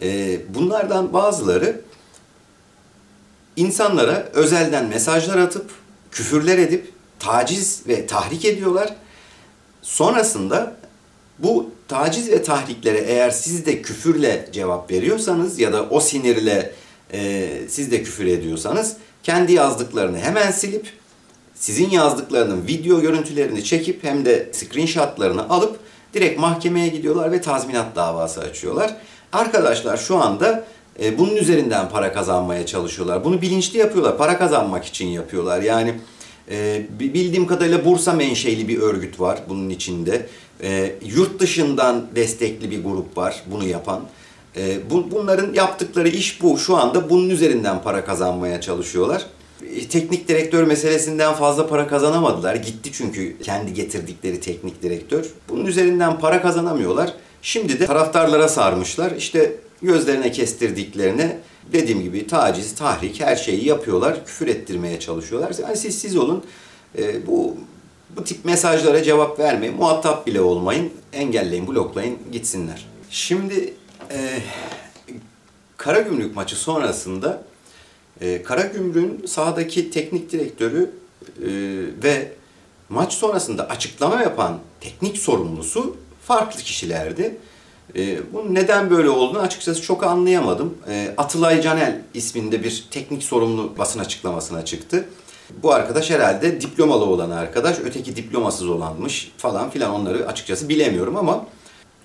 E, 0.02 0.40
bunlardan 0.54 1.12
bazıları 1.12 1.80
insanlara 3.56 4.28
özelden 4.32 4.86
mesajlar 4.86 5.38
atıp, 5.38 5.70
küfürler 6.10 6.58
edip, 6.58 6.92
taciz 7.18 7.82
ve 7.88 8.06
tahrik 8.06 8.44
ediyorlar. 8.44 8.94
Sonrasında 9.82 10.76
bu 11.38 11.70
taciz 11.88 12.30
ve 12.30 12.42
tahriklere 12.42 12.98
eğer 12.98 13.30
siz 13.30 13.66
de 13.66 13.82
küfürle 13.82 14.48
cevap 14.52 14.90
veriyorsanız 14.90 15.58
ya 15.58 15.72
da 15.72 15.82
o 15.90 16.00
sinirle 16.00 16.72
e, 17.12 17.48
siz 17.68 17.90
de 17.92 18.02
küfür 18.02 18.26
ediyorsanız 18.26 18.96
kendi 19.22 19.52
yazdıklarını 19.52 20.18
hemen 20.18 20.50
silip 20.50 20.86
sizin 21.54 21.90
yazdıklarının 21.90 22.66
video 22.66 23.00
görüntülerini 23.00 23.64
çekip 23.64 24.04
hem 24.04 24.24
de 24.24 24.48
screenshotlarını 24.52 25.48
alıp 25.48 25.78
direkt 26.14 26.40
mahkemeye 26.40 26.88
gidiyorlar 26.88 27.32
ve 27.32 27.40
tazminat 27.40 27.96
davası 27.96 28.40
açıyorlar. 28.40 28.96
Arkadaşlar 29.32 29.96
şu 29.96 30.16
anda 30.16 30.64
e, 31.02 31.18
bunun 31.18 31.36
üzerinden 31.36 31.88
para 31.88 32.12
kazanmaya 32.12 32.66
çalışıyorlar. 32.66 33.24
Bunu 33.24 33.42
bilinçli 33.42 33.78
yapıyorlar. 33.78 34.18
Para 34.18 34.38
kazanmak 34.38 34.84
için 34.84 35.06
yapıyorlar. 35.06 35.62
Yani 35.62 35.94
e, 36.50 36.86
bildiğim 37.00 37.46
kadarıyla 37.46 37.84
Bursa 37.84 38.12
menşeli 38.12 38.68
bir 38.68 38.78
örgüt 38.78 39.20
var 39.20 39.38
bunun 39.48 39.68
içinde. 39.68 40.26
E, 40.62 40.92
yurt 41.04 41.40
dışından 41.40 42.06
destekli 42.16 42.70
bir 42.70 42.84
grup 42.84 43.16
var 43.16 43.42
bunu 43.46 43.68
yapan. 43.68 44.02
E, 44.56 44.90
bu, 44.90 45.10
bunların 45.10 45.52
yaptıkları 45.54 46.08
iş 46.08 46.42
bu. 46.42 46.58
Şu 46.58 46.76
anda 46.76 47.10
bunun 47.10 47.30
üzerinden 47.30 47.82
para 47.82 48.04
kazanmaya 48.04 48.60
çalışıyorlar. 48.60 49.26
E, 49.76 49.88
teknik 49.88 50.28
direktör 50.28 50.64
meselesinden 50.64 51.34
fazla 51.34 51.68
para 51.68 51.88
kazanamadılar. 51.88 52.54
Gitti 52.54 52.90
çünkü 52.92 53.38
kendi 53.42 53.74
getirdikleri 53.74 54.40
teknik 54.40 54.82
direktör. 54.82 55.26
Bunun 55.48 55.66
üzerinden 55.66 56.18
para 56.18 56.42
kazanamıyorlar. 56.42 57.12
Şimdi 57.42 57.80
de 57.80 57.86
taraftarlara 57.86 58.48
sarmışlar. 58.48 59.10
İşte 59.10 59.52
gözlerine 59.82 60.32
kestirdiklerine 60.32 61.38
dediğim 61.72 62.02
gibi 62.02 62.26
taciz, 62.26 62.74
tahrik 62.74 63.20
her 63.20 63.36
şeyi 63.36 63.66
yapıyorlar. 63.66 64.24
Küfür 64.26 64.48
ettirmeye 64.48 65.00
çalışıyorlar. 65.00 65.52
Yani 65.62 65.76
siz 65.76 65.98
siz 65.98 66.16
olun. 66.16 66.44
E, 66.98 67.26
bu 67.26 67.56
bu 68.16 68.24
tip 68.24 68.44
mesajlara 68.44 69.02
cevap 69.02 69.38
vermeyin. 69.38 69.76
Muhatap 69.76 70.26
bile 70.26 70.40
olmayın. 70.40 70.90
Engelleyin, 71.12 71.66
bloklayın, 71.66 72.18
gitsinler. 72.32 72.86
Şimdi 73.10 73.74
e, 74.10 74.38
Karagümrük 75.76 76.36
maçı 76.36 76.56
sonrasında 76.56 77.42
e, 78.20 78.42
Karagümrük'ün 78.42 79.26
sahadaki 79.26 79.90
teknik 79.90 80.32
direktörü 80.32 80.90
e, 81.38 81.48
ve 82.04 82.32
maç 82.88 83.12
sonrasında 83.12 83.68
açıklama 83.68 84.22
yapan 84.22 84.58
teknik 84.80 85.18
sorumlusu 85.18 85.96
farklı 86.24 86.60
kişilerdi. 86.60 87.36
E, 87.96 88.32
bunun 88.32 88.54
neden 88.54 88.90
böyle 88.90 89.10
olduğunu 89.10 89.40
açıkçası 89.40 89.82
çok 89.82 90.04
anlayamadım. 90.04 90.78
E, 90.88 91.14
Atılay 91.16 91.62
Canel 91.62 92.02
isminde 92.14 92.64
bir 92.64 92.88
teknik 92.90 93.22
sorumlu 93.22 93.78
basın 93.78 94.00
açıklamasına 94.00 94.64
çıktı. 94.64 95.08
Bu 95.62 95.72
arkadaş 95.72 96.10
herhalde 96.10 96.60
diplomalı 96.60 97.04
olan 97.04 97.30
arkadaş, 97.30 97.76
öteki 97.84 98.16
diplomasız 98.16 98.68
olanmış 98.68 99.32
falan 99.38 99.70
filan 99.70 99.90
onları 99.90 100.26
açıkçası 100.26 100.68
bilemiyorum 100.68 101.16
ama 101.16 101.46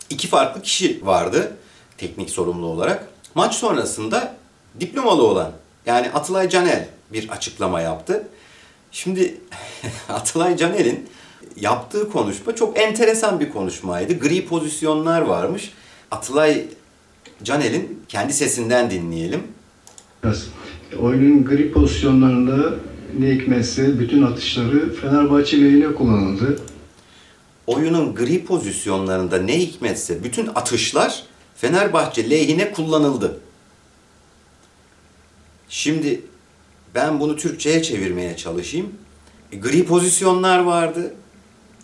iki 0.10 0.28
farklı 0.28 0.62
kişi 0.62 1.06
vardı 1.06 1.58
teknik 2.04 2.30
sorumlu 2.30 2.66
olarak. 2.66 3.08
Maç 3.36 3.56
sonrasında 3.56 4.36
diplomalı 4.80 5.24
olan 5.24 5.52
yani 5.86 6.10
Atılay 6.10 6.50
Canel 6.50 6.88
bir 7.14 7.30
açıklama 7.30 7.82
yaptı. 7.82 8.28
Şimdi 8.92 9.38
Atılay 10.10 10.58
Canel'in 10.58 11.10
yaptığı 11.56 12.10
konuşma 12.10 12.56
çok 12.56 12.80
enteresan 12.80 13.40
bir 13.40 13.50
konuşmaydı. 13.50 14.20
Gri 14.20 14.46
pozisyonlar 14.46 15.22
varmış. 15.22 15.72
Atılay 16.12 16.66
Canel'in 17.44 18.04
kendi 18.08 18.34
sesinden 18.34 18.92
dinleyelim. 18.92 19.44
Biraz. 20.24 20.48
Oyunun 21.00 21.46
gri 21.46 21.72
pozisyonlarında 21.72 22.76
ne 23.20 23.28
hikmetse 23.28 24.00
bütün 24.00 24.24
atışları 24.24 24.96
Fenerbahçe 24.96 25.62
lehine 25.62 25.94
kullanıldı. 25.94 26.60
Oyunun 27.68 28.16
gri 28.16 28.46
pozisyonlarında 28.46 29.38
ne 29.38 29.60
hikmetse 29.60 30.24
bütün 30.24 30.48
atışlar 30.56 31.24
Fenerbahçe 31.64 32.30
lehine 32.30 32.72
kullanıldı. 32.72 33.40
Şimdi 35.70 36.22
ben 36.96 37.20
bunu 37.20 37.38
Türkçe'ye 37.38 37.84
çevirmeye 37.84 38.38
çalışayım. 38.38 38.94
E, 39.52 39.58
gri 39.58 39.86
pozisyonlar 39.86 40.60
vardı 40.60 41.14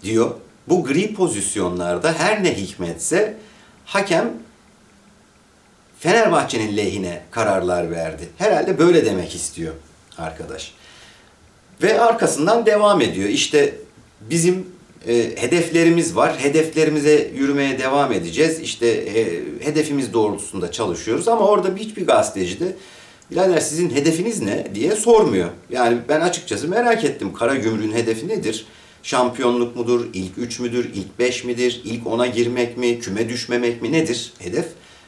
diyor. 0.04 0.36
Bu 0.68 0.84
gri 0.84 1.14
pozisyonlarda 1.14 2.14
her 2.14 2.44
ne 2.44 2.58
hikmetse 2.58 3.38
hakem 3.86 4.34
Fenerbahçe'nin 6.00 6.78
lehine 6.78 7.24
kararlar 7.32 7.92
verdi. 7.92 8.30
Herhalde 8.38 8.80
böyle 8.80 9.06
demek 9.06 9.36
istiyor 9.36 9.74
arkadaş. 10.18 10.74
Ve 11.82 12.02
arkasından 12.02 12.66
devam 12.66 13.02
ediyor. 13.02 13.30
İşte 13.30 13.76
bizim 14.22 14.68
e, 15.08 15.14
hedeflerimiz 15.36 16.16
var. 16.16 16.40
Hedeflerimize 16.40 17.32
yürümeye 17.36 17.80
devam 17.80 18.12
edeceğiz. 18.12 18.60
İşte 18.60 18.88
e, 18.88 19.42
hedefimiz 19.60 20.14
doğrultusunda 20.14 20.72
çalışıyoruz. 20.72 21.28
Ama 21.28 21.48
orada 21.48 21.76
hiçbir 21.76 22.08
gazeteci 22.08 22.60
de 22.60 22.76
birader 23.32 23.60
sizin 23.60 23.90
hedefiniz 23.90 24.42
ne 24.42 24.68
diye 24.76 24.96
sormuyor. 24.96 25.50
Yani 25.70 25.98
ben 26.10 26.22
açıkçası 26.22 26.68
merak 26.68 27.04
ettim. 27.06 27.34
Kara 27.34 27.56
Gümrük'ün 27.56 27.94
hedefi 27.94 28.28
nedir? 28.28 28.66
Şampiyonluk 29.04 29.76
mudur? 29.76 30.06
İlk 30.14 30.38
üç 30.38 30.60
müdür? 30.60 30.90
İlk 30.94 31.20
beş 31.20 31.44
midir? 31.44 31.82
İlk 31.86 32.08
ona 32.08 32.28
girmek 32.28 32.78
mi? 32.78 33.00
Küme 33.00 33.30
düşmemek 33.30 33.82
mi? 33.82 33.92
Nedir 33.92 34.34
hedef? 34.40 34.66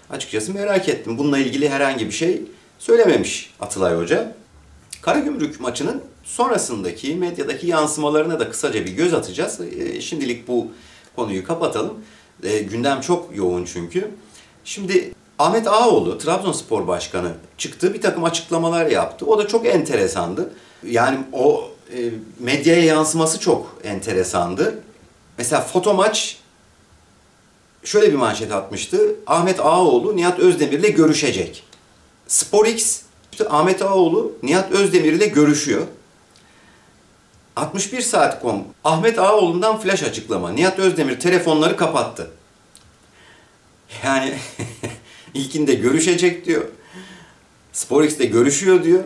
Açıkçası 0.09 0.53
merak 0.53 0.89
ettim. 0.89 1.17
Bununla 1.17 1.37
ilgili 1.37 1.69
herhangi 1.69 2.05
bir 2.05 2.11
şey 2.11 2.41
söylememiş 2.79 3.53
Atılay 3.59 3.95
Hoca. 3.95 4.35
Karagümrük 5.01 5.59
maçının 5.59 6.01
sonrasındaki 6.23 7.15
medyadaki 7.15 7.67
yansımalarına 7.67 8.39
da 8.39 8.49
kısaca 8.49 8.85
bir 8.85 8.91
göz 8.91 9.13
atacağız. 9.13 9.61
E, 9.61 10.01
şimdilik 10.01 10.47
bu 10.47 10.67
konuyu 11.15 11.43
kapatalım. 11.43 11.93
E, 12.43 12.59
gündem 12.59 13.01
çok 13.01 13.35
yoğun 13.35 13.65
çünkü. 13.65 14.11
Şimdi 14.65 15.13
Ahmet 15.39 15.67
Ağaoğlu, 15.67 16.17
Trabzonspor 16.17 16.87
Başkanı 16.87 17.33
çıktı. 17.57 17.93
Bir 17.93 18.01
takım 18.01 18.23
açıklamalar 18.23 18.85
yaptı. 18.85 19.25
O 19.25 19.37
da 19.37 19.47
çok 19.47 19.65
enteresandı. 19.65 20.53
Yani 20.83 21.19
o 21.33 21.69
e, 21.97 22.09
medyaya 22.39 22.83
yansıması 22.83 23.39
çok 23.39 23.77
enteresandı. 23.83 24.79
Mesela 25.37 25.61
foto 25.61 25.93
maç 25.93 26.37
şöyle 27.83 28.11
bir 28.11 28.17
manşet 28.17 28.51
atmıştı. 28.51 29.15
Ahmet 29.27 29.59
Ağaoğlu 29.59 30.15
Nihat 30.15 30.39
Özdemir'le 30.39 30.95
görüşecek. 30.95 31.63
SporX 32.27 33.01
işte 33.31 33.49
Ahmet 33.49 33.81
Ağaoğlu 33.81 34.31
Nihat 34.43 34.71
Özdemir 34.71 35.13
ile 35.13 35.27
görüşüyor. 35.27 35.81
61 37.55 38.01
saat.com 38.01 38.63
Ahmet 38.83 39.19
Ağaoğlu'ndan 39.19 39.79
flash 39.79 40.03
açıklama. 40.03 40.51
Nihat 40.51 40.79
Özdemir 40.79 41.19
telefonları 41.19 41.77
kapattı. 41.77 42.31
Yani 44.03 44.33
ilkinde 45.33 45.73
görüşecek 45.73 46.45
diyor. 46.45 46.65
SporX'te 47.73 48.25
görüşüyor 48.25 48.83
diyor. 48.83 49.03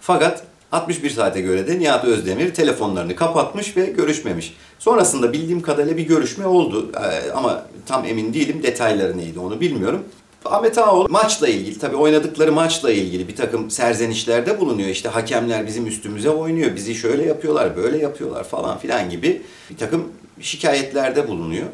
Fakat 0.00 0.44
61 0.72 1.10
saate 1.10 1.40
göre 1.40 1.66
de 1.66 1.78
Nihat 1.78 2.04
Özdemir 2.04 2.54
telefonlarını 2.54 3.16
kapatmış 3.16 3.76
ve 3.76 3.86
görüşmemiş. 3.86 4.56
Sonrasında 4.78 5.32
bildiğim 5.32 5.62
kadarıyla 5.62 5.96
bir 5.96 6.06
görüşme 6.06 6.46
oldu 6.46 6.92
Ee, 6.96 7.30
ama 7.30 7.66
tam 7.86 8.04
emin 8.04 8.34
değilim 8.34 8.62
detayları 8.62 9.18
neydi 9.18 9.38
onu 9.38 9.60
bilmiyorum. 9.60 10.04
Ahmet 10.44 10.78
Ağaoğlu 10.78 11.08
maçla 11.08 11.48
ilgili 11.48 11.78
tabii 11.78 11.96
oynadıkları 11.96 12.52
maçla 12.52 12.92
ilgili 12.92 13.28
bir 13.28 13.36
takım 13.36 13.70
serzenişlerde 13.70 14.60
bulunuyor. 14.60 14.88
İşte 14.88 15.08
hakemler 15.08 15.66
bizim 15.66 15.86
üstümüze 15.86 16.30
oynuyor, 16.30 16.76
bizi 16.76 16.94
şöyle 16.94 17.24
yapıyorlar, 17.24 17.76
böyle 17.76 17.98
yapıyorlar 17.98 18.44
falan 18.44 18.78
filan 18.78 19.10
gibi 19.10 19.42
bir 19.70 19.76
takım 19.76 20.12
şikayetlerde 20.40 21.28
bulunuyor. 21.28 21.66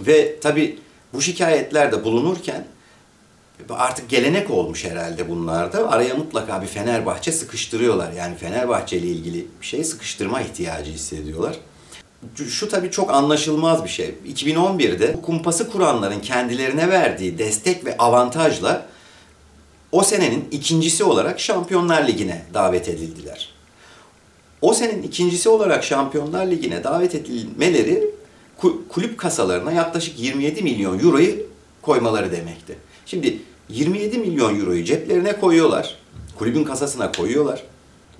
Ve 0.00 0.40
tabii 0.40 0.78
bu 1.12 1.22
şikayetlerde 1.22 2.04
bulunurken 2.04 2.66
artık 3.70 4.08
gelenek 4.08 4.50
olmuş 4.50 4.84
herhalde 4.84 5.28
bunlarda. 5.28 5.90
Araya 5.90 6.14
mutlaka 6.14 6.62
bir 6.62 6.66
Fenerbahçe 6.66 7.32
sıkıştırıyorlar. 7.32 8.12
Yani 8.12 8.36
Fenerbahçe 8.36 8.96
ile 8.96 9.06
ilgili 9.06 9.46
bir 9.60 9.66
şey 9.66 9.84
sıkıştırma 9.84 10.40
ihtiyacı 10.40 10.90
hissediyorlar. 10.90 11.56
Şu 12.48 12.68
tabii 12.68 12.90
çok 12.90 13.10
anlaşılmaz 13.10 13.84
bir 13.84 13.88
şey. 13.88 14.14
2011'de 14.28 15.14
bu 15.14 15.22
kumpası 15.22 15.70
kuranların 15.70 16.20
kendilerine 16.20 16.88
verdiği 16.90 17.38
destek 17.38 17.84
ve 17.84 17.96
avantajla 17.96 18.86
o 19.92 20.02
senenin 20.02 20.48
ikincisi 20.50 21.04
olarak 21.04 21.40
Şampiyonlar 21.40 22.08
Ligi'ne 22.08 22.42
davet 22.54 22.88
edildiler. 22.88 23.48
O 24.60 24.74
senenin 24.74 25.02
ikincisi 25.02 25.48
olarak 25.48 25.84
Şampiyonlar 25.84 26.46
Ligi'ne 26.46 26.84
davet 26.84 27.14
edilmeleri 27.14 28.10
kulüp 28.88 29.18
kasalarına 29.18 29.72
yaklaşık 29.72 30.20
27 30.20 30.62
milyon 30.62 30.98
euroyu 30.98 31.34
koymaları 31.82 32.32
demekti. 32.32 32.78
Şimdi 33.06 33.38
27 33.68 34.18
milyon 34.18 34.60
euroyu 34.60 34.84
ceplerine 34.84 35.40
koyuyorlar. 35.40 35.96
Kulübün 36.38 36.64
kasasına 36.64 37.12
koyuyorlar. 37.12 37.62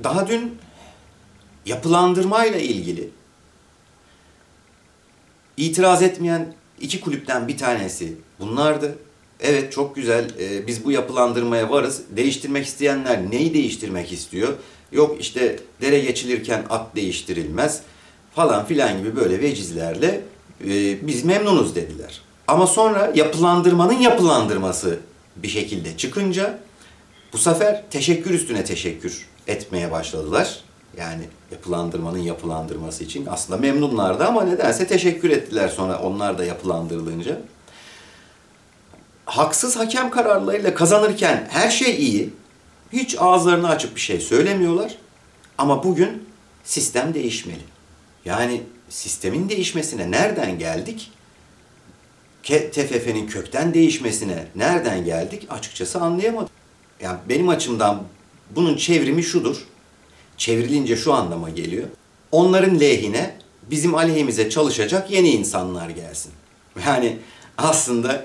Daha 0.05 0.29
dün 0.29 0.59
yapılandırmayla 1.67 2.59
ilgili 2.59 3.11
itiraz 5.57 6.03
etmeyen 6.03 6.55
iki 6.81 7.01
kulüpten 7.01 7.49
bir 7.49 7.59
tanesi 7.59 8.17
bunlardı. 8.41 8.99
Evet 9.41 9.73
çok 9.73 9.97
güzel 9.97 10.31
ee, 10.41 10.67
biz 10.67 10.85
bu 10.85 10.93
yapılandırmaya 10.93 11.71
varız. 11.71 12.03
Değiştirmek 12.11 12.67
isteyenler 12.67 13.31
neyi 13.31 13.55
değiştirmek 13.55 14.13
istiyor? 14.13 14.53
Yok 14.93 15.17
işte 15.21 15.59
dere 15.81 15.99
geçilirken 15.99 16.65
at 16.71 16.97
değiştirilmez 16.97 17.81
falan 18.35 18.67
filan 18.67 18.99
gibi 18.99 19.17
böyle 19.17 19.41
vecizlerle 19.41 20.21
e, 20.65 21.07
biz 21.07 21.25
memnunuz 21.25 21.77
dediler. 21.77 22.21
Ama 22.49 22.67
sonra 22.67 23.13
yapılandırmanın 23.15 23.99
yapılandırması 23.99 24.99
bir 25.37 25.49
şekilde 25.49 25.97
çıkınca 25.97 26.59
bu 27.33 27.39
sefer 27.39 27.85
teşekkür 27.91 28.31
üstüne 28.31 28.65
teşekkür 28.65 29.27
etmeye 29.47 29.91
başladılar. 29.91 30.61
Yani 30.97 31.29
yapılandırmanın 31.53 32.19
yapılandırması 32.19 33.05
için 33.05 33.27
aslında 33.27 33.61
memnunlardı 33.61 34.25
ama 34.25 34.45
nedense 34.45 34.87
teşekkür 34.87 35.31
ettiler 35.31 35.69
sonra 35.69 35.99
onlar 35.99 36.39
da 36.39 36.45
yapılandırılınca. 36.45 37.41
Haksız 39.25 39.77
hakem 39.77 40.11
kararlarıyla 40.11 40.75
kazanırken 40.75 41.49
her 41.51 41.71
şey 41.71 41.97
iyi. 41.97 42.31
Hiç 42.93 43.17
ağızlarını 43.19 43.69
açıp 43.69 43.97
bir 43.97 44.01
şey 44.01 44.21
söylemiyorlar. 44.21 44.99
Ama 45.59 45.85
bugün 45.85 46.29
sistem 46.65 47.15
değişmeli. 47.15 47.63
Yani 48.25 48.63
sistemin 48.89 49.49
değişmesine 49.49 50.11
nereden 50.11 50.59
geldik? 50.59 51.13
TFF'nin 52.43 53.27
kökten 53.27 53.75
değişmesine 53.75 54.47
nereden 54.57 55.05
geldik 55.05 55.47
açıkçası 55.51 56.01
anlayamadım. 56.01 56.51
Yani 57.01 57.19
benim 57.29 57.49
açımdan 57.49 58.03
bunun 58.51 58.77
çevrimi 58.77 59.23
şudur. 59.23 59.67
Çevrilince 60.37 60.97
şu 60.97 61.13
anlama 61.13 61.51
geliyor. 61.51 61.87
Onların 62.33 62.81
lehine 62.81 63.37
bizim 63.71 63.95
aleyhimize 63.95 64.51
çalışacak 64.51 65.11
yeni 65.11 65.31
insanlar 65.31 65.89
gelsin. 65.91 66.33
Yani 66.87 67.17
aslında 67.59 68.25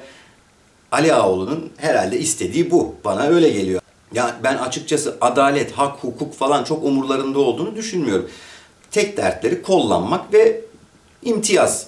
Ali 0.92 1.14
Ağoğlu'nun 1.14 1.72
herhalde 1.78 2.20
istediği 2.20 2.72
bu. 2.72 2.96
Bana 3.06 3.24
öyle 3.24 3.50
geliyor. 3.50 3.82
Ya 4.14 4.40
ben 4.44 4.58
açıkçası 4.58 5.18
adalet, 5.22 5.72
hak, 5.72 6.04
hukuk 6.04 6.34
falan 6.34 6.64
çok 6.64 6.84
umurlarında 6.84 7.40
olduğunu 7.40 7.76
düşünmüyorum. 7.76 8.30
Tek 8.92 9.18
dertleri 9.18 9.62
kollanmak 9.62 10.34
ve 10.34 10.62
imtiyaz. 11.24 11.88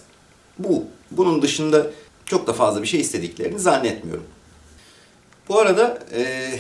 Bu. 0.60 0.84
Bunun 1.12 1.42
dışında 1.42 1.88
çok 2.26 2.48
da 2.48 2.54
fazla 2.54 2.82
bir 2.82 2.88
şey 2.88 3.00
istediklerini 3.00 3.60
zannetmiyorum. 3.60 4.26
Bu 5.50 5.60
arada 5.60 6.00
e, 6.16 6.52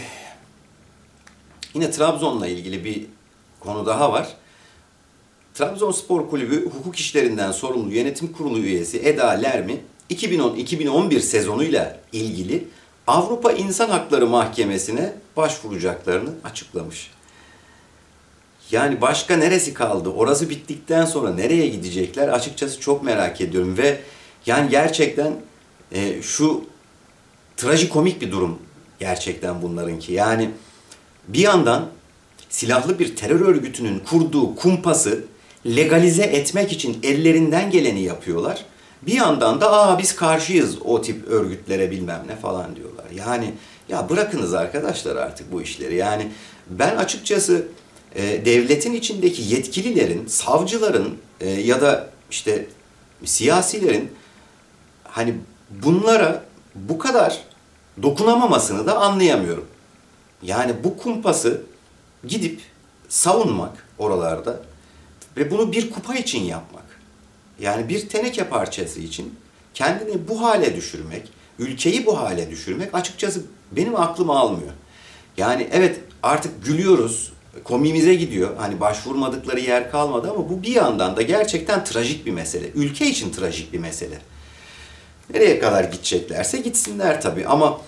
yine 1.73 1.91
Trabzon'la 1.91 2.47
ilgili 2.47 2.86
bir 2.86 3.06
konu 3.63 3.86
daha 3.86 4.12
var. 4.12 4.28
Trabzonspor 5.54 6.30
Kulübü 6.30 6.69
hukuk 6.69 6.95
işlerinden 6.95 7.52
sorumlu 7.52 7.93
yönetim 7.93 8.34
kurulu 8.34 8.60
üyesi 8.60 8.99
Eda 8.99 9.30
Lermi 9.30 9.82
2010-2011 10.10 11.19
sezonuyla 11.19 11.99
ilgili 12.12 12.67
Avrupa 13.08 13.52
İnsan 13.52 13.89
Hakları 13.89 14.28
Mahkemesi'ne 14.28 15.13
başvuracaklarını 15.38 16.30
açıklamış. 16.43 17.12
Yani 18.71 19.02
başka 19.02 19.38
neresi 19.38 19.73
kaldı? 19.73 20.10
Orası 20.10 20.49
bittikten 20.49 21.06
sonra 21.06 21.34
nereye 21.34 21.67
gidecekler? 21.67 22.28
Açıkçası 22.28 22.80
çok 22.80 23.04
merak 23.04 23.41
ediyorum 23.41 23.78
ve 23.78 23.99
yani 24.45 24.69
gerçekten 24.69 25.34
e, 25.91 26.21
şu 26.21 26.65
trajikomik 27.58 28.21
bir 28.21 28.32
durum 28.32 28.60
gerçekten 28.99 29.62
bunlarınki. 29.62 30.13
Yani 30.13 30.49
bir 31.28 31.39
yandan 31.39 31.88
silahlı 32.54 33.00
bir 33.00 33.16
terör 33.16 33.39
örgütünün 33.39 34.00
kurduğu 34.00 34.56
kumpası 34.56 35.24
legalize 35.66 36.24
etmek 36.24 36.72
için 36.72 37.00
ellerinden 37.04 37.72
geleni 37.72 38.02
yapıyorlar. 38.04 38.66
Bir 39.02 39.13
yandan 39.13 39.62
da 39.62 39.72
aa 39.74 40.00
biz 40.00 40.16
karşıyız 40.16 40.76
o 40.86 41.02
tip 41.02 41.28
örgütlere 41.28 41.92
bilmem 41.92 42.24
ne 42.28 42.36
falan 42.36 42.76
diyorlar. 42.76 43.06
Yani 43.16 43.54
ya 43.89 44.10
bırakınız 44.10 44.54
arkadaşlar 44.54 45.16
artık 45.16 45.52
bu 45.52 45.62
işleri. 45.62 45.96
Yani 45.96 46.32
ben 46.70 46.96
açıkçası 46.96 47.68
e, 48.16 48.46
devletin 48.46 48.94
içindeki 48.94 49.42
yetkililerin, 49.42 50.28
savcıların 50.28 51.18
e, 51.42 51.50
ya 51.50 51.82
da 51.82 52.10
işte 52.32 52.66
siyasilerin 53.26 54.12
hani 55.04 55.36
bunlara 55.70 56.44
bu 56.76 56.98
kadar 56.98 57.39
dokunamamasını 58.04 58.88
da 58.88 58.98
anlayamıyorum. 58.98 59.66
Yani 60.44 60.74
bu 60.84 60.98
kumpası 60.98 61.62
gidip 62.28 62.62
savunmak 63.10 63.88
oralarda 63.98 64.62
ve 65.38 65.52
bunu 65.52 65.72
bir 65.72 65.92
kupa 65.92 66.16
için 66.16 66.44
yapmak. 66.44 66.84
Yani 67.60 67.90
bir 67.90 68.10
teneke 68.10 68.44
parçası 68.44 69.00
için 69.00 69.36
kendini 69.74 70.28
bu 70.28 70.42
hale 70.42 70.76
düşürmek, 70.76 71.30
ülkeyi 71.60 72.06
bu 72.06 72.20
hale 72.20 72.52
düşürmek 72.52 72.96
açıkçası 72.96 73.42
benim 73.72 73.96
aklım 73.96 74.30
almıyor. 74.30 74.72
Yani 75.38 75.68
evet 75.72 76.00
artık 76.24 76.66
gülüyoruz, 76.66 77.34
komimize 77.64 78.16
gidiyor. 78.16 78.58
Hani 78.58 78.80
başvurmadıkları 78.80 79.60
yer 79.60 79.92
kalmadı 79.92 80.32
ama 80.32 80.50
bu 80.50 80.64
bir 80.64 80.76
yandan 80.76 81.16
da 81.16 81.22
gerçekten 81.22 81.84
trajik 81.84 82.26
bir 82.26 82.32
mesele. 82.32 82.70
Ülke 82.76 83.06
için 83.06 83.32
trajik 83.32 83.74
bir 83.74 83.80
mesele. 83.80 84.20
Nereye 85.34 85.60
kadar 85.60 85.84
gideceklerse 85.84 86.58
gitsinler 86.58 87.22
tabii 87.22 87.48
ama 87.48 87.82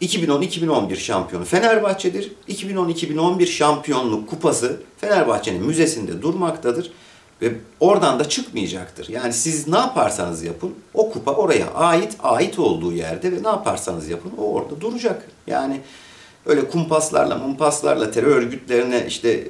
2010-2011 0.00 0.96
şampiyonu 0.96 1.44
Fenerbahçe'dir. 1.44 2.32
2010-2011 2.48 3.46
şampiyonluk 3.46 4.28
kupası 4.28 4.80
Fenerbahçe'nin 4.98 5.66
müzesinde 5.66 6.22
durmaktadır 6.22 6.92
ve 7.42 7.52
oradan 7.80 8.18
da 8.18 8.28
çıkmayacaktır. 8.28 9.08
Yani 9.08 9.32
siz 9.32 9.68
ne 9.68 9.78
yaparsanız 9.78 10.42
yapın 10.42 10.74
o 10.94 11.12
kupa 11.12 11.32
oraya 11.32 11.74
ait, 11.74 12.16
ait 12.22 12.58
olduğu 12.58 12.92
yerde 12.92 13.32
ve 13.32 13.42
ne 13.42 13.48
yaparsanız 13.48 14.08
yapın 14.08 14.32
o 14.38 14.52
orada 14.52 14.80
duracak. 14.80 15.28
Yani 15.46 15.80
öyle 16.46 16.68
kumpaslarla, 16.68 17.38
mumpaslarla 17.38 18.10
terör 18.10 18.36
örgütlerine 18.36 19.04
işte 19.08 19.30
e, 19.30 19.46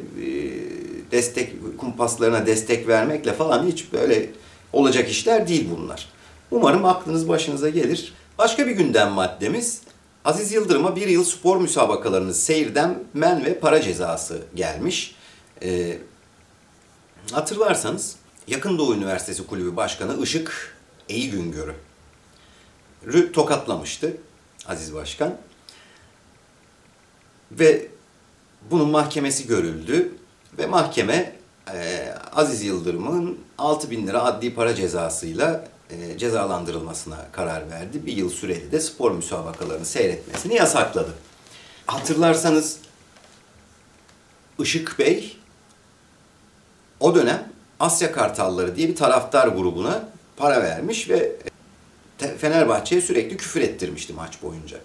destek 1.11 1.53
kumpaslarına 1.79 2.47
destek 2.47 2.89
vermekle 2.89 3.33
falan 3.33 3.67
hiç 3.67 3.93
böyle 3.93 4.31
olacak 4.73 5.11
işler 5.11 5.49
değil 5.49 5.69
bunlar. 5.77 6.09
Umarım 6.51 6.85
aklınız 6.85 7.29
başınıza 7.29 7.69
gelir. 7.69 8.15
Başka 8.39 8.67
bir 8.67 8.73
gündem 8.73 9.11
maddemiz 9.11 9.81
Aziz 10.25 10.53
Yıldırım'a 10.53 10.97
bir 10.97 11.09
yıl 11.09 11.25
spor 11.25 11.57
müsabakalarını 11.57 12.35
seyirden 12.35 13.05
men 13.15 13.45
ve 13.45 13.61
para 13.61 13.81
cezası 13.81 14.43
gelmiş. 14.55 15.15
Ee, 15.63 15.99
hatırlarsanız 17.33 18.17
Yakın 18.47 18.79
Doğu 18.79 18.95
Üniversitesi 18.95 19.47
Kulübü 19.47 19.77
Başkanı 19.77 20.23
Işık 20.23 20.77
İyi 21.09 21.31
Güngör'ü 21.31 21.75
Rü 23.07 23.33
tokatlamıştı 23.33 24.17
Aziz 24.67 24.95
Başkan. 24.95 25.37
Ve 27.53 27.89
bunun 28.71 28.91
mahkemesi 28.91 29.47
görüldü 29.47 30.13
ve 30.59 30.67
mahkeme 30.67 31.37
e, 31.75 32.09
Aziz 32.33 32.63
Yıldırım'ın 32.63 33.39
6 33.59 33.91
bin 33.91 34.07
lira 34.07 34.23
adli 34.25 34.55
para 34.55 34.75
cezasıyla 34.75 35.69
e, 35.93 36.19
cezalandırılmasına 36.19 37.27
karar 37.33 37.71
verdi. 37.71 38.07
Bir 38.07 38.13
yıl 38.13 38.31
süreli 38.31 38.73
de 38.73 38.81
spor 38.81 39.11
müsabakalarını 39.11 39.85
seyretmesini 39.85 40.55
yasakladı. 40.55 41.15
Hatırlarsanız 41.87 42.79
Işık 44.59 44.99
Bey 44.99 45.37
o 47.01 47.15
dönem 47.15 47.53
Asya 47.81 48.13
Kartalları 48.13 48.77
diye 48.77 48.89
bir 48.89 48.97
taraftar 48.97 49.49
grubuna 49.49 50.09
para 50.37 50.63
vermiş 50.63 51.09
ve 51.09 51.33
Fenerbahçe'ye 52.39 53.01
sürekli 53.01 53.37
küfür 53.37 53.61
ettirmişti 53.61 54.13
maç 54.13 54.43
boyunca. 54.43 54.79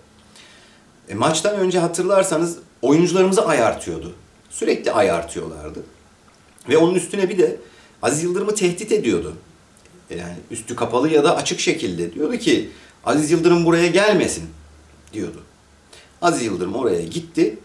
E, 1.09 1.13
maçtan 1.13 1.55
önce 1.55 1.79
hatırlarsanız 1.79 2.57
oyuncularımızı 2.81 3.47
ayartıyordu. 3.47 4.15
Sürekli 4.49 4.91
ayartıyorlardı. 4.91 5.79
Ve 6.69 6.77
onun 6.77 6.95
üstüne 6.95 7.29
bir 7.29 7.37
de 7.37 7.57
Aziz 8.01 8.23
Yıldırım'ı 8.23 8.55
tehdit 8.55 8.91
ediyordu. 8.91 9.35
Yani 10.09 10.35
üstü 10.51 10.75
kapalı 10.75 11.09
ya 11.09 11.23
da 11.23 11.35
açık 11.35 11.59
şekilde 11.59 12.13
diyordu 12.13 12.37
ki 12.37 12.69
Aziz 13.05 13.31
Yıldırım 13.31 13.65
buraya 13.65 13.87
gelmesin 13.87 14.49
diyordu. 15.13 15.43
Aziz 16.21 16.45
Yıldırım 16.45 16.75
oraya 16.75 17.01
gitti. 17.01 17.57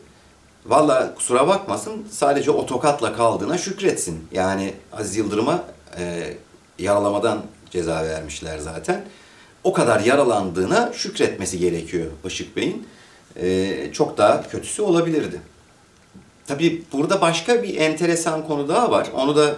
Valla 0.67 1.15
kusura 1.15 1.49
bakmasın 1.49 2.07
sadece 2.11 2.51
o 2.51 2.67
tokatla 2.67 3.17
kaldığına 3.17 3.59
şükretsin. 3.59 4.29
Yani 4.33 4.75
Aziz 4.93 5.17
Yıldırım'a 5.17 5.65
e, 5.99 6.35
yaralamadan 6.79 7.43
ceza 7.71 8.05
vermişler 8.05 8.59
zaten. 8.59 9.05
O 9.65 9.73
kadar 9.73 10.01
yaralandığına 10.01 10.93
şükretmesi 10.93 11.59
gerekiyor 11.59 12.07
Işık 12.27 12.57
Bey'in. 12.57 12.87
E, 13.37 13.93
çok 13.93 14.19
daha 14.19 14.49
kötüsü 14.49 14.83
olabilirdi. 14.83 15.41
Tabii 16.47 16.83
burada 16.93 17.21
başka 17.21 17.63
bir 17.63 17.77
enteresan 17.77 18.47
konu 18.47 18.69
daha 18.69 18.91
var. 18.91 19.09
Onu 19.15 19.37
da 19.37 19.57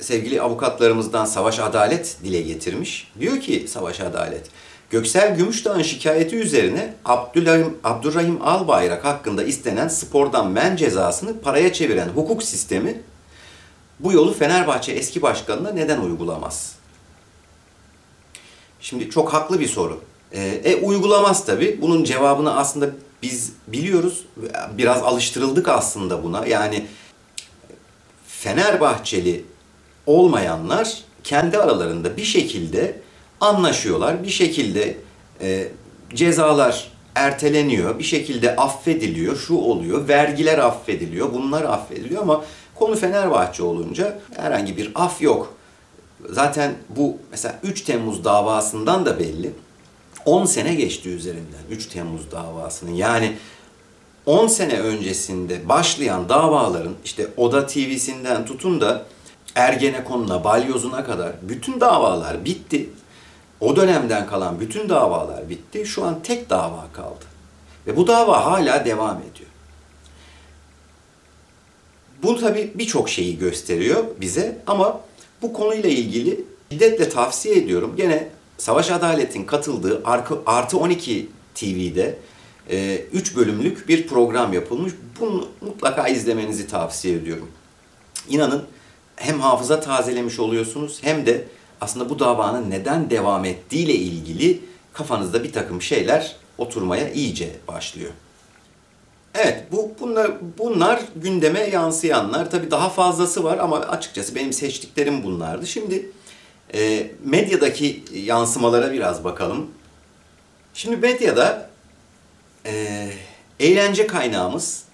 sevgili 0.00 0.42
avukatlarımızdan 0.42 1.24
Savaş 1.24 1.58
Adalet 1.58 2.16
dile 2.24 2.40
getirmiş. 2.40 3.12
Diyor 3.20 3.40
ki 3.40 3.66
Savaş 3.68 4.00
Adalet, 4.00 4.46
Göksel 4.90 5.36
Gümüşdağ'ın 5.36 5.82
şikayeti 5.82 6.36
üzerine 6.36 6.94
Abdülrahim, 7.04 7.78
Abdurrahim 7.84 8.42
Albayrak 8.42 9.04
hakkında 9.04 9.44
istenen 9.44 9.88
spordan 9.88 10.50
men 10.50 10.76
cezasını 10.76 11.40
paraya 11.40 11.72
çeviren 11.72 12.08
hukuk 12.08 12.42
sistemi 12.42 13.02
bu 14.00 14.12
yolu 14.12 14.34
Fenerbahçe 14.34 14.92
eski 14.92 15.22
başkanına 15.22 15.70
neden 15.70 16.00
uygulamaz? 16.00 16.74
Şimdi 18.80 19.10
çok 19.10 19.32
haklı 19.32 19.60
bir 19.60 19.68
soru. 19.68 20.00
E, 20.32 20.42
e 20.42 20.76
uygulamaz 20.76 21.46
tabii. 21.46 21.78
Bunun 21.82 22.04
cevabını 22.04 22.56
aslında 22.56 22.90
biz 23.22 23.52
biliyoruz. 23.68 24.26
Biraz 24.78 25.02
alıştırıldık 25.02 25.68
aslında 25.68 26.24
buna. 26.24 26.46
Yani 26.46 26.86
Fenerbahçeli 28.26 29.44
olmayanlar 30.06 30.98
kendi 31.24 31.58
aralarında 31.58 32.16
bir 32.16 32.24
şekilde 32.24 33.00
anlaşıyorlar. 33.40 34.22
Bir 34.22 34.30
şekilde 34.30 34.96
e, 35.40 35.68
cezalar 36.14 36.88
erteleniyor, 37.14 37.98
bir 37.98 38.04
şekilde 38.04 38.56
affediliyor, 38.56 39.36
şu 39.36 39.54
oluyor, 39.54 40.08
vergiler 40.08 40.58
affediliyor, 40.58 41.32
bunlar 41.32 41.64
affediliyor 41.64 42.22
ama 42.22 42.44
konu 42.74 42.96
Fenerbahçe 42.96 43.62
olunca 43.62 44.18
herhangi 44.36 44.76
bir 44.76 44.92
af 44.94 45.22
yok. 45.22 45.54
Zaten 46.30 46.74
bu 46.88 47.16
mesela 47.30 47.58
3 47.62 47.80
Temmuz 47.80 48.24
davasından 48.24 49.06
da 49.06 49.18
belli. 49.18 49.50
10 50.24 50.44
sene 50.44 50.74
geçti 50.74 51.08
üzerinden 51.08 51.62
3 51.70 51.86
Temmuz 51.86 52.30
davasının. 52.30 52.94
Yani 52.94 53.32
10 54.26 54.46
sene 54.46 54.78
öncesinde 54.78 55.68
başlayan 55.68 56.28
davaların 56.28 56.94
işte 57.04 57.26
Oda 57.36 57.66
TV'sinden 57.66 58.46
tutun 58.46 58.80
da 58.80 59.06
Ergenekon'una, 59.56 60.44
Balyoz'una 60.44 61.04
kadar 61.04 61.32
bütün 61.42 61.80
davalar 61.80 62.44
bitti. 62.44 62.90
O 63.60 63.76
dönemden 63.76 64.26
kalan 64.26 64.60
bütün 64.60 64.88
davalar 64.88 65.48
bitti. 65.48 65.86
Şu 65.86 66.04
an 66.04 66.22
tek 66.22 66.50
dava 66.50 66.86
kaldı. 66.92 67.24
Ve 67.86 67.96
bu 67.96 68.06
dava 68.06 68.44
hala 68.44 68.84
devam 68.84 69.18
ediyor. 69.18 69.50
Bu 72.22 72.40
tabii 72.40 72.72
birçok 72.74 73.08
şeyi 73.08 73.38
gösteriyor 73.38 74.04
bize 74.20 74.58
ama 74.66 75.00
bu 75.42 75.52
konuyla 75.52 75.90
ilgili 75.90 76.44
şiddetle 76.72 77.08
tavsiye 77.08 77.56
ediyorum. 77.56 77.94
Gene 77.96 78.28
Savaş 78.58 78.90
Adalet'in 78.90 79.44
katıldığı 79.44 80.02
Artı 80.46 80.78
12 80.78 81.28
TV'de 81.54 82.18
3 83.12 83.32
e, 83.32 83.36
bölümlük 83.36 83.88
bir 83.88 84.06
program 84.06 84.52
yapılmış. 84.52 84.92
Bunu 85.20 85.48
mutlaka 85.60 86.08
izlemenizi 86.08 86.68
tavsiye 86.68 87.16
ediyorum. 87.16 87.48
İnanın 88.28 88.64
hem 89.16 89.40
hafıza 89.40 89.80
tazelemiş 89.80 90.38
oluyorsunuz 90.38 90.98
hem 91.02 91.26
de 91.26 91.44
aslında 91.80 92.10
bu 92.10 92.18
davanın 92.18 92.70
neden 92.70 93.10
devam 93.10 93.44
ettiğiyle 93.44 93.94
ilgili 93.94 94.60
kafanızda 94.92 95.44
bir 95.44 95.52
takım 95.52 95.82
şeyler 95.82 96.36
oturmaya 96.58 97.10
iyice 97.10 97.50
başlıyor. 97.68 98.10
Evet, 99.34 99.64
bu 99.72 99.90
bunlar 100.00 100.30
bunlar 100.58 101.00
gündeme 101.16 101.60
yansıyanlar. 101.60 102.50
Tabii 102.50 102.70
daha 102.70 102.88
fazlası 102.90 103.44
var 103.44 103.58
ama 103.58 103.76
açıkçası 103.78 104.34
benim 104.34 104.52
seçtiklerim 104.52 105.24
bunlardı. 105.24 105.66
Şimdi 105.66 106.10
e, 106.74 107.10
medyadaki 107.24 108.04
yansımalara 108.14 108.92
biraz 108.92 109.24
bakalım. 109.24 109.70
Şimdi 110.74 110.96
medyada 110.96 111.70
e, 112.66 113.08
eğlence 113.60 114.06
kaynağımız 114.06 114.84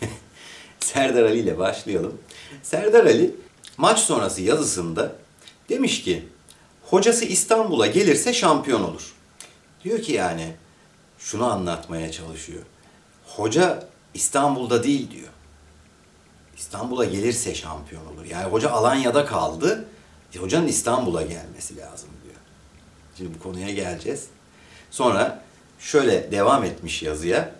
Serdar 0.80 1.22
Ali 1.22 1.38
ile 1.38 1.58
başlayalım. 1.58 2.18
Serdar 2.62 3.06
Ali 3.06 3.34
maç 3.76 3.98
sonrası 3.98 4.42
yazısında 4.42 5.12
demiş 5.68 6.02
ki 6.02 6.28
hocası 6.82 7.24
İstanbul'a 7.24 7.86
gelirse 7.86 8.32
şampiyon 8.32 8.84
olur. 8.84 9.14
Diyor 9.84 10.02
ki 10.02 10.12
yani 10.12 10.54
şunu 11.18 11.46
anlatmaya 11.52 12.12
çalışıyor. 12.12 12.62
Hoca 13.26 13.88
İstanbul'da 14.14 14.82
değil 14.82 15.10
diyor. 15.10 15.28
İstanbul'a 16.56 17.04
gelirse 17.04 17.54
şampiyon 17.54 18.06
olur. 18.06 18.24
Yani 18.24 18.44
hoca 18.44 18.70
Alanya'da 18.70 19.26
kaldı. 19.26 19.88
Hocanın 20.38 20.66
İstanbul'a 20.66 21.22
gelmesi 21.22 21.76
lazım 21.76 22.08
diyor. 22.24 22.36
Şimdi 23.16 23.34
bu 23.34 23.42
konuya 23.42 23.70
geleceğiz. 23.70 24.26
Sonra 24.90 25.42
şöyle 25.78 26.32
devam 26.32 26.64
etmiş 26.64 27.02
yazıya. 27.02 27.54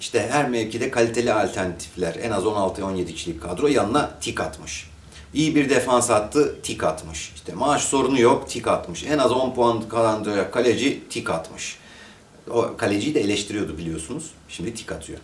İşte 0.00 0.28
her 0.30 0.48
mevkide 0.48 0.90
kaliteli 0.90 1.32
alternatifler, 1.32 2.14
en 2.14 2.30
az 2.30 2.44
16-17 2.44 3.06
kişilik 3.06 3.42
kadro 3.42 3.66
yanına 3.66 4.18
tik 4.20 4.40
atmış. 4.40 4.89
İyi 5.34 5.54
bir 5.54 5.70
defans 5.70 6.10
attı, 6.10 6.56
tik 6.62 6.84
atmış. 6.84 7.32
İşte 7.34 7.52
maaş 7.52 7.82
sorunu 7.82 8.20
yok, 8.20 8.48
tik 8.48 8.68
atmış. 8.68 9.04
En 9.04 9.18
az 9.18 9.32
10 9.32 9.54
puan 9.54 9.88
kazandıracak 9.88 10.52
kaleci 10.52 11.02
tik 11.10 11.30
atmış. 11.30 11.78
O 12.50 12.76
kaleciyi 12.76 13.14
de 13.14 13.20
eleştiriyordu 13.20 13.78
biliyorsunuz. 13.78 14.30
Şimdi 14.48 14.74
tik 14.74 14.92
atıyor. 14.92 15.18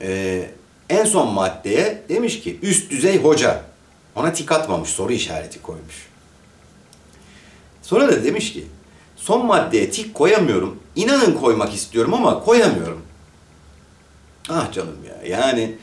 Ee, 0.00 0.50
en 0.88 1.04
son 1.04 1.32
maddeye 1.34 2.02
demiş 2.08 2.40
ki 2.40 2.58
üst 2.62 2.90
düzey 2.90 3.22
hoca. 3.22 3.62
Ona 4.16 4.32
tik 4.32 4.52
atmamış, 4.52 4.90
soru 4.90 5.12
işareti 5.12 5.62
koymuş. 5.62 6.08
Sonra 7.82 8.08
da 8.08 8.24
demiş 8.24 8.52
ki 8.52 8.66
son 9.16 9.46
maddeye 9.46 9.90
tik 9.90 10.14
koyamıyorum. 10.14 10.78
İnanın 10.96 11.32
koymak 11.32 11.74
istiyorum 11.74 12.14
ama 12.14 12.44
koyamıyorum. 12.44 13.02
Ah 14.48 14.72
canım 14.72 14.96
ya 15.08 15.38
yani 15.38 15.74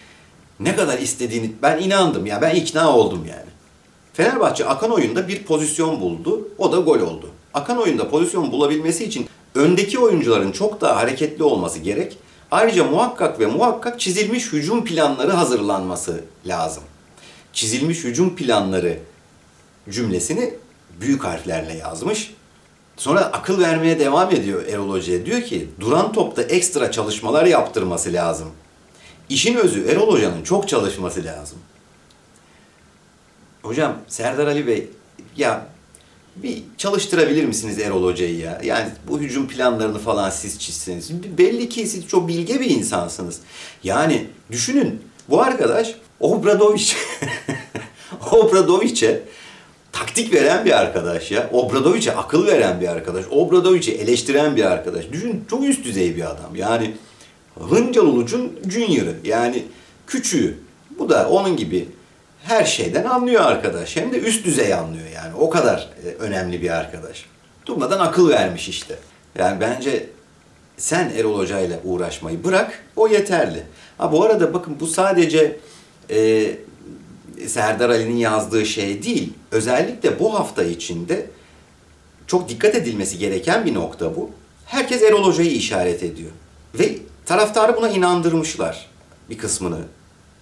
ne 0.59 0.75
kadar 0.75 0.99
istediğini 0.99 1.51
ben 1.61 1.81
inandım 1.81 2.25
ya 2.25 2.41
ben 2.41 2.55
ikna 2.55 2.97
oldum 2.97 3.25
yani. 3.29 3.49
Fenerbahçe 4.13 4.65
akan 4.65 4.91
oyunda 4.91 5.27
bir 5.27 5.43
pozisyon 5.43 6.01
buldu. 6.01 6.47
O 6.57 6.71
da 6.71 6.77
gol 6.77 6.99
oldu. 6.99 7.29
Akan 7.53 7.77
oyunda 7.77 8.09
pozisyon 8.09 8.51
bulabilmesi 8.51 9.05
için 9.05 9.27
öndeki 9.55 9.99
oyuncuların 9.99 10.51
çok 10.51 10.81
daha 10.81 10.95
hareketli 10.95 11.43
olması 11.43 11.79
gerek. 11.79 12.17
Ayrıca 12.51 12.83
muhakkak 12.83 13.39
ve 13.39 13.45
muhakkak 13.45 13.99
çizilmiş 13.99 14.53
hücum 14.53 14.85
planları 14.85 15.31
hazırlanması 15.31 16.23
lazım. 16.45 16.83
Çizilmiş 17.53 18.03
hücum 18.03 18.35
planları 18.35 18.99
cümlesini 19.89 20.53
büyük 21.01 21.23
harflerle 21.23 21.73
yazmış. 21.73 22.33
Sonra 22.97 23.19
akıl 23.21 23.59
vermeye 23.59 23.99
devam 23.99 24.31
ediyor 24.31 24.65
Erol 24.65 24.89
Hoca'ya. 24.89 25.25
Diyor 25.25 25.41
ki 25.41 25.69
duran 25.79 26.11
topta 26.11 26.41
ekstra 26.41 26.91
çalışmalar 26.91 27.45
yaptırması 27.45 28.13
lazım. 28.13 28.47
İşin 29.29 29.55
özü 29.55 29.85
Erol 29.87 30.13
Hoca'nın 30.13 30.43
çok 30.43 30.69
çalışması 30.69 31.23
lazım. 31.23 31.57
Hocam 33.61 33.97
Serdar 34.07 34.47
Ali 34.47 34.67
Bey 34.67 34.87
ya 35.37 35.67
bir 36.35 36.63
çalıştırabilir 36.77 37.45
misiniz 37.45 37.79
Erol 37.79 38.03
Hoca'yı 38.03 38.37
ya? 38.37 38.61
Yani 38.63 38.89
bu 39.07 39.19
hücum 39.19 39.47
planlarını 39.47 39.99
falan 39.99 40.29
siz 40.29 40.59
çizseniz. 40.59 41.23
Belli 41.37 41.69
ki 41.69 41.87
siz 41.87 42.07
çok 42.07 42.27
bilge 42.27 42.59
bir 42.59 42.69
insansınız. 42.69 43.39
Yani 43.83 44.27
düşünün 44.51 45.01
bu 45.29 45.41
arkadaş 45.41 45.95
Obradoviç 46.19 46.95
Obradoviç'e 48.31 49.21
taktik 49.91 50.33
veren 50.33 50.65
bir 50.65 50.79
arkadaş 50.79 51.31
ya. 51.31 51.49
Obradoviç'e 51.51 52.15
akıl 52.15 52.47
veren 52.47 52.81
bir 52.81 52.87
arkadaş. 52.87 53.25
Obradoviç'i 53.31 53.91
eleştiren 53.91 54.55
bir 54.55 54.63
arkadaş. 54.63 55.11
Düşün 55.11 55.45
çok 55.49 55.63
üst 55.63 55.85
düzey 55.85 56.15
bir 56.15 56.31
adam. 56.31 56.55
Yani 56.55 56.95
Hıncal 57.59 58.05
Uluç'un 58.05 58.59
junior'ı 58.69 59.15
yani 59.23 59.63
küçüğü. 60.07 60.57
Bu 60.99 61.09
da 61.09 61.29
onun 61.29 61.57
gibi 61.57 61.87
her 62.43 62.65
şeyden 62.65 63.03
anlıyor 63.03 63.41
arkadaş. 63.41 63.95
Hem 63.95 64.11
de 64.11 64.19
üst 64.19 64.45
düzey 64.45 64.73
anlıyor 64.73 65.07
yani. 65.15 65.35
O 65.35 65.49
kadar 65.49 65.89
e, 66.05 66.09
önemli 66.09 66.61
bir 66.61 66.69
arkadaş. 66.69 67.25
Durmadan 67.65 67.99
akıl 67.99 68.29
vermiş 68.29 68.69
işte. 68.69 68.99
Yani 69.37 69.61
bence 69.61 70.09
sen 70.77 71.11
Erol 71.17 71.39
Hoca 71.39 71.59
ile 71.59 71.79
uğraşmayı 71.83 72.43
bırak. 72.43 72.83
O 72.95 73.07
yeterli. 73.07 73.63
Ha 73.97 74.11
bu 74.11 74.23
arada 74.23 74.53
bakın 74.53 74.77
bu 74.79 74.87
sadece 74.87 75.59
e, 76.09 76.47
Serdar 77.47 77.89
Ali'nin 77.89 78.17
yazdığı 78.17 78.65
şey 78.65 79.03
değil. 79.03 79.33
Özellikle 79.51 80.19
bu 80.19 80.39
hafta 80.39 80.63
içinde 80.63 81.25
çok 82.27 82.49
dikkat 82.49 82.75
edilmesi 82.75 83.17
gereken 83.17 83.65
bir 83.65 83.73
nokta 83.73 84.15
bu. 84.15 84.29
Herkes 84.65 85.03
Erol 85.03 85.25
Hoca'yı 85.25 85.51
işaret 85.51 86.03
ediyor. 86.03 86.31
Ve 86.79 86.95
taraftarı 87.25 87.77
buna 87.77 87.89
inandırmışlar 87.89 88.89
bir 89.29 89.37
kısmını. 89.37 89.79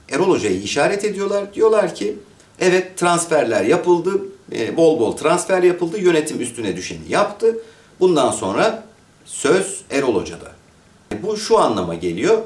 Erol 0.09 0.29
Hoca'yı 0.29 0.61
işaret 0.61 1.05
ediyorlar. 1.05 1.53
Diyorlar 1.53 1.95
ki 1.95 2.17
evet 2.59 2.97
transferler 2.97 3.63
yapıldı. 3.63 4.21
e, 4.51 4.77
Bol 4.77 4.99
bol 4.99 5.17
transfer 5.17 5.63
yapıldı. 5.63 5.99
Yönetim 5.99 6.41
üstüne 6.41 6.75
düşeni 6.77 7.01
yaptı. 7.09 7.57
Bundan 7.99 8.31
sonra 8.31 8.83
söz 9.25 9.81
Erol 9.91 10.15
Hoca'da. 10.15 10.51
Bu 11.23 11.37
şu 11.37 11.59
anlama 11.59 11.95
geliyor. 11.95 12.37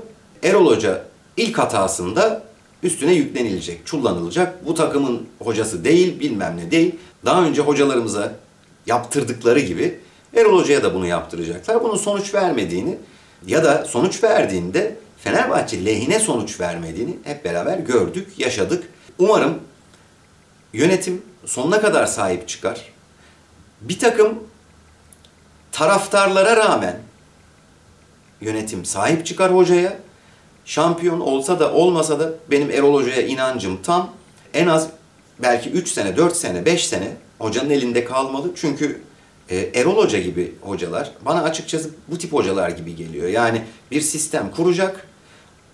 Erol 0.44 0.68
Hoca 0.68 1.06
ilk 1.38 1.58
hatasında 1.60 2.44
üstüne 2.84 3.14
yüklenilecek, 3.14 3.86
çullanılacak. 3.86 4.66
Bu 4.66 4.74
takımın 4.74 5.28
hocası 5.40 5.84
değil, 5.84 6.20
bilmem 6.20 6.58
ne 6.58 6.72
değil. 6.72 6.96
Daha 7.26 7.44
önce 7.44 7.62
hocalarımıza 7.62 8.36
yaptırdıkları 8.86 9.60
gibi 9.60 10.00
Erol 10.36 10.60
Hoca'ya 10.62 10.84
da 10.84 10.94
bunu 10.94 11.08
yaptıracaklar. 11.08 11.84
Bunun 11.84 11.98
sonuç 11.98 12.34
vermediğini 12.34 12.98
ya 13.46 13.64
da 13.64 13.86
sonuç 13.86 14.24
verdiğinde 14.24 14.96
Fenerbahçe 15.18 15.86
lehine 15.86 16.20
sonuç 16.20 16.60
vermediğini 16.60 17.18
hep 17.24 17.46
beraber 17.46 17.78
gördük, 17.78 18.28
yaşadık. 18.38 18.90
Umarım 19.20 19.60
yönetim 20.74 21.22
sonuna 21.46 21.82
kadar 21.82 22.06
sahip 22.06 22.48
çıkar. 22.48 22.86
Bir 23.82 24.00
takım 24.00 24.44
taraftarlara 25.72 26.58
rağmen 26.58 27.00
yönetim 28.42 28.86
sahip 28.86 29.26
çıkar 29.26 29.56
hocaya. 29.56 29.98
Şampiyon 30.66 31.20
olsa 31.20 31.60
da 31.60 31.74
olmasa 31.74 32.20
da 32.20 32.34
benim 32.52 32.72
Erol 32.72 32.94
Hoca'ya 32.94 33.22
inancım 33.22 33.82
tam. 33.84 34.14
En 34.54 34.68
az 34.68 34.88
belki 35.40 35.70
3 35.70 35.90
sene, 35.92 36.18
4 36.18 36.36
sene, 36.36 36.66
5 36.66 36.88
sene 36.88 37.12
hocanın 37.40 37.70
elinde 37.70 38.06
kalmalı. 38.06 38.52
Çünkü 38.56 39.02
e, 39.50 39.56
Erol 39.56 39.98
Hoca 39.98 40.20
gibi 40.20 40.54
hocalar 40.62 41.12
bana 41.26 41.44
açıkçası 41.44 41.90
bu 42.08 42.18
tip 42.18 42.34
hocalar 42.34 42.70
gibi 42.70 42.96
geliyor. 42.96 43.28
Yani 43.28 43.62
bir 43.92 44.02
sistem 44.02 44.52
kuracak 44.52 45.08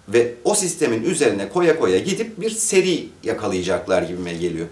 ve 0.09 0.33
o 0.43 0.55
sistemin 0.55 1.03
üzerine 1.03 1.49
koya 1.49 1.79
koya 1.79 1.99
gidip 1.99 2.41
bir 2.41 2.49
seri 2.49 3.07
yakalayacaklar 3.23 4.01
gibime 4.01 4.33
geliyor. 4.33 4.67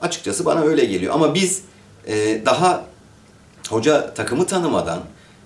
Açıkçası 0.00 0.44
bana 0.44 0.60
öyle 0.60 0.84
geliyor. 0.84 1.14
Ama 1.14 1.34
biz 1.34 1.62
e, 2.06 2.42
daha 2.46 2.84
hoca 3.68 4.14
takımı 4.14 4.46
tanımadan 4.46 5.02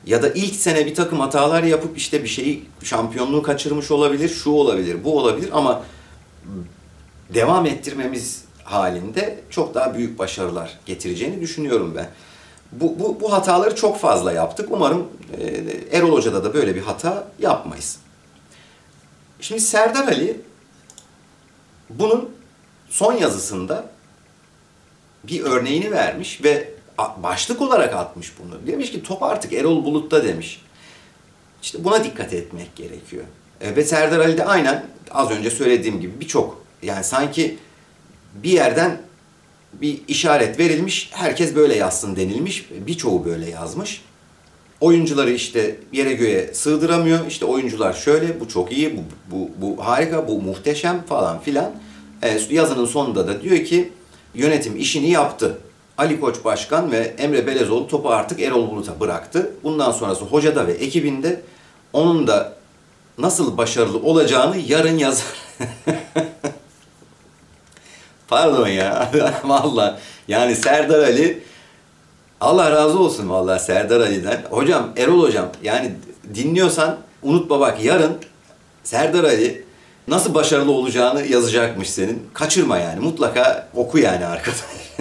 ya 0.07 0.23
da 0.23 0.29
ilk 0.29 0.55
sene 0.55 0.87
bir 0.87 0.95
takım 0.95 1.21
hatalar 1.21 1.63
yapıp 1.63 1.99
işte 1.99 2.23
bir 2.23 2.29
şeyi 2.29 2.65
şampiyonluğu 2.83 3.43
kaçırmış 3.43 3.91
olabilir, 3.91 4.29
şu 4.29 4.51
olabilir, 4.51 5.05
bu 5.05 5.19
olabilir 5.19 5.51
ama 5.53 5.83
devam 7.35 7.67
ettirmemiz 7.67 8.45
halinde 8.65 9.39
çok 9.51 9.75
daha 9.75 9.95
büyük 9.95 10.19
başarılar 10.19 10.79
getireceğini 10.87 11.41
düşünüyorum 11.41 11.93
ben. 11.97 12.09
Bu, 12.73 12.99
bu, 12.99 13.21
bu 13.21 13.33
hataları 13.33 13.75
çok 13.75 13.99
fazla 14.01 14.33
yaptık. 14.33 14.69
Umarım 14.73 15.09
e, 15.41 15.99
Erol 15.99 16.13
Hoca'da 16.13 16.45
da 16.45 16.55
böyle 16.55 16.75
bir 16.75 16.83
hata 16.83 17.29
yapmayız. 17.39 17.99
Şimdi 19.41 19.61
Serdar 19.61 20.09
Ali 20.09 20.41
bunun 21.91 22.31
son 22.89 23.13
yazısında 23.13 23.87
bir 25.25 25.41
örneğini 25.41 25.91
vermiş 25.91 26.45
ve 26.45 26.71
başlık 27.17 27.61
olarak 27.61 27.95
atmış 27.95 28.33
bunu. 28.39 28.67
Demiş 28.67 28.93
ki 28.93 29.03
top 29.03 29.23
artık 29.23 29.53
Erol 29.53 29.85
Bulut'ta 29.85 30.25
demiş. 30.25 30.63
İşte 31.63 31.85
buna 31.85 32.05
dikkat 32.05 32.33
etmek 32.33 32.77
gerekiyor. 32.77 33.25
E, 33.61 33.77
ve 33.77 33.85
Serdar 33.85 34.19
Ali 34.19 34.39
de 34.39 34.45
aynen 34.45 34.87
az 35.11 35.31
önce 35.31 35.51
söylediğim 35.51 36.01
gibi 36.01 36.21
birçok 36.21 36.63
yani 36.83 37.05
sanki 37.05 37.59
bir 38.35 38.51
yerden 38.51 39.01
bir 39.81 40.01
işaret 40.09 40.59
verilmiş, 40.59 41.11
herkes 41.13 41.55
böyle 41.57 41.75
yazsın 41.75 42.17
denilmiş. 42.17 42.67
Birçoğu 42.87 43.25
böyle 43.25 43.51
yazmış. 43.51 44.03
Oyuncuları 44.81 45.31
işte 45.31 45.77
yere 45.93 46.13
göğe 46.13 46.55
sığdıramıyor. 46.55 47.27
İşte 47.27 47.45
oyuncular 47.45 47.93
şöyle, 47.93 48.41
bu 48.41 48.49
çok 48.49 48.73
iyi, 48.73 48.97
bu, 48.97 49.03
bu, 49.31 49.51
bu 49.61 49.87
harika, 49.87 50.29
bu 50.29 50.43
muhteşem 50.43 51.03
falan 51.03 51.41
filan. 51.41 51.73
E, 52.23 52.41
yazının 52.51 52.87
sonunda 52.87 53.29
da 53.29 53.43
diyor 53.43 53.65
ki 53.65 53.93
yönetim 54.35 54.77
işini 54.77 55.11
yaptı. 55.11 55.59
Ali 55.99 56.21
Koç 56.21 56.37
Başkan 56.45 56.93
ve 56.93 57.15
Emre 57.19 57.47
Belezoğlu 57.47 57.89
topu 57.89 58.11
artık 58.11 58.41
Erol 58.41 58.71
Bulut'a 58.71 59.01
bıraktı. 59.01 59.53
Bundan 59.65 59.93
sonrası 59.93 60.25
hocada 60.25 60.67
ve 60.67 60.73
ekibinde 60.73 61.43
onun 61.93 62.27
da 62.27 62.57
nasıl 63.19 63.57
başarılı 63.57 63.99
olacağını 63.99 64.57
yarın 64.57 64.99
yazar. 64.99 65.27
Pardon 68.29 68.69
ya. 68.69 69.11
Valla. 69.45 70.01
Yani 70.29 70.57
Serdar 70.57 70.99
Ali 70.99 71.43
Allah 72.41 72.71
razı 72.71 72.99
olsun 72.99 73.31
vallahi 73.31 73.63
Serdar 73.63 74.01
Ali'den. 74.01 74.43
Hocam 74.51 74.93
Erol 74.97 75.23
hocam 75.23 75.49
yani 75.63 75.93
dinliyorsan 76.35 76.99
unutma 77.23 77.61
bak 77.61 77.85
yarın 77.85 78.17
Serdar 78.85 79.25
Ali 79.25 79.65
nasıl 80.09 80.35
başarılı 80.35 80.73
olacağını 80.73 81.27
yazacakmış 81.27 81.91
senin. 81.91 82.23
Kaçırma 82.35 82.79
yani 82.79 83.01
mutlaka 83.01 83.69
oku 83.75 83.99
yani 83.99 84.27
arkadaş. 84.27 84.59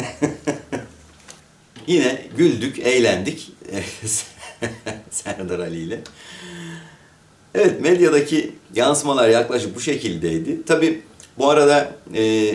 Yine 1.87 2.21
güldük, 2.37 2.79
eğlendik 2.79 3.51
Serdar 5.09 5.59
Ali 5.59 5.79
ile. 5.79 5.99
Evet 7.55 7.81
medyadaki 7.81 8.55
yansımalar 8.73 9.29
yaklaşık 9.29 9.75
bu 9.75 9.81
şekildeydi. 9.81 10.65
Tabi 10.65 11.03
bu 11.37 11.49
arada 11.49 11.91
e, 12.15 12.53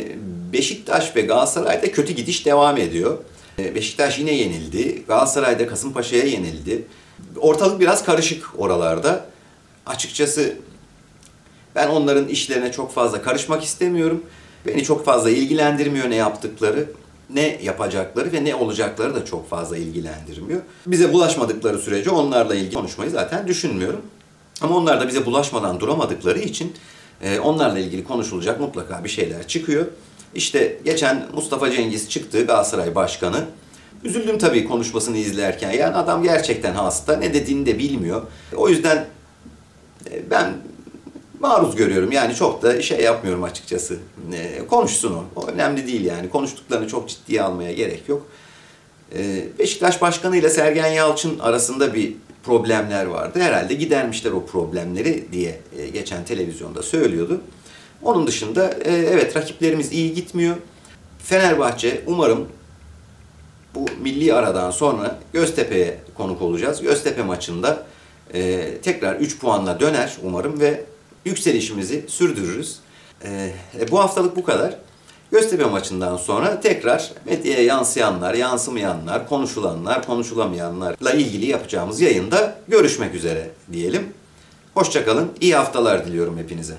Beşiktaş 0.53 1.17
ve 1.17 1.21
Galatasaray'da 1.21 1.93
kötü 1.93 2.13
gidiş 2.13 2.47
devam 2.47 2.77
ediyor. 2.77 3.19
E, 3.59 3.75
Beşiktaş 3.75 4.19
yine 4.19 4.33
yenildi. 4.33 5.03
Galatasaray'da 5.09 5.67
Kasımpaşa'ya 5.67 6.25
yenildi. 6.25 6.85
Ortalık 7.37 7.81
biraz 7.81 8.05
karışık 8.05 8.47
oralarda. 8.59 9.27
Açıkçası 9.87 10.55
ben 11.75 11.89
onların 11.89 12.29
işlerine 12.29 12.73
çok 12.73 12.93
fazla 12.93 13.23
karışmak 13.23 13.65
istemiyorum. 13.65 14.25
Beni 14.67 14.85
çok 14.85 15.05
fazla 15.05 15.31
ilgilendirmiyor 15.31 16.11
ne 16.11 16.17
yaptıkları, 16.17 16.93
ne 17.35 17.59
yapacakları 17.63 18.33
ve 18.33 18.45
ne 18.45 18.55
olacakları 18.55 19.15
da 19.15 19.25
çok 19.25 19.51
fazla 19.51 19.77
ilgilendirmiyor. 19.77 20.61
Bize 20.87 21.13
bulaşmadıkları 21.13 21.79
sürece 21.79 22.11
onlarla 22.11 22.55
ilgili 22.55 22.75
konuşmayı 22.75 23.11
zaten 23.11 23.49
düşünmüyorum. 23.49 24.03
Ama 24.61 24.77
onlar 24.77 25.01
da 25.01 25.09
bize 25.09 25.27
bulaşmadan 25.27 25.81
duramadıkları 25.81 26.39
için 26.39 26.73
e, 27.23 27.41
onlarla 27.41 27.79
ilgili 27.79 28.05
konuşulacak 28.05 28.61
mutlaka 28.61 29.05
bir 29.05 29.09
şeyler 29.09 29.49
çıkıyor. 29.49 29.87
İşte 30.35 30.79
geçen 30.85 31.27
Mustafa 31.35 31.71
Cengiz 31.71 32.11
çıktı 32.11 32.47
Galatasaray 32.47 32.95
Başkanı. 32.95 33.45
Üzüldüm 34.05 34.39
tabii 34.39 34.65
konuşmasını 34.65 35.17
izlerken. 35.17 35.71
Yani 35.71 35.95
adam 35.95 36.23
gerçekten 36.23 36.75
hasta. 36.75 37.17
Ne 37.17 37.35
dediğini 37.35 37.67
de 37.67 37.79
bilmiyor. 37.79 38.23
O 38.57 38.69
yüzden 38.69 39.07
e, 40.11 40.31
ben 40.31 40.53
maruz 41.41 41.77
görüyorum. 41.77 42.13
Yani 42.13 42.35
çok 42.35 42.63
da 42.63 42.83
şey 42.83 43.01
yapmıyorum 43.01 43.45
açıkçası. 43.45 43.97
E, 44.33 44.67
konuşsun 44.67 45.13
o. 45.15 45.25
O 45.37 45.47
önemli 45.47 45.87
değil 45.87 46.05
yani. 46.05 46.31
Konuştuklarını 46.31 46.89
çok 46.89 47.09
ciddiye 47.09 47.43
almaya 47.43 47.73
gerek 47.73 48.09
yok. 48.09 48.27
E, 49.17 49.45
Beşiktaş 49.59 50.03
Başkanı 50.03 50.37
ile 50.37 50.51
Sergen 50.51 50.87
Yalçın 50.87 51.39
arasında 51.39 51.95
bir 51.95 52.15
problemler 52.43 53.07
vardı. 53.07 53.41
Herhalde 53.41 53.75
gidermişler 53.75 54.33
o 54.33 54.47
problemleri 54.47 55.33
diye 55.33 55.61
geçen 55.93 56.25
televizyonda 56.25 56.83
söylüyordu. 56.83 57.41
Onun 58.03 58.27
dışında 58.27 58.71
e, 58.85 58.93
evet 58.93 59.37
rakiplerimiz 59.37 59.93
iyi 59.93 60.15
gitmiyor. 60.15 60.57
Fenerbahçe 61.19 62.03
umarım 62.07 62.49
bu 63.75 63.87
milli 64.03 64.35
aradan 64.35 64.71
sonra 64.71 65.19
Göztepe'ye 65.33 65.99
konuk 66.15 66.43
olacağız. 66.43 66.83
Göztepe 66.83 67.23
maçında 67.23 67.87
e, 68.35 68.71
tekrar 68.83 69.17
3 69.17 69.39
puanla 69.39 69.81
döner 69.81 70.17
umarım 70.23 70.61
ve 70.61 70.85
yükselişimizi 71.25 72.05
sürdürürüz. 72.09 72.79
E, 73.25 73.53
bu 73.91 73.99
haftalık 74.01 74.37
bu 74.37 74.45
kadar. 74.45 74.77
Göztepe 75.33 75.65
maçından 75.65 76.17
sonra 76.17 76.61
tekrar 76.61 77.13
medyaya 77.25 77.63
yansıyanlar, 77.63 78.35
yansımayanlar, 78.35 79.29
konuşulanlar, 79.29 80.07
konuşulamayanlarla 80.07 81.13
ilgili 81.13 81.47
yapacağımız 81.47 82.01
yayında 82.01 82.59
görüşmek 82.69 83.15
üzere 83.15 83.51
diyelim. 83.73 84.09
Hoşçakalın, 84.75 85.31
iyi 85.41 85.55
haftalar 85.55 86.07
diliyorum 86.07 86.39
hepinize. 86.39 86.75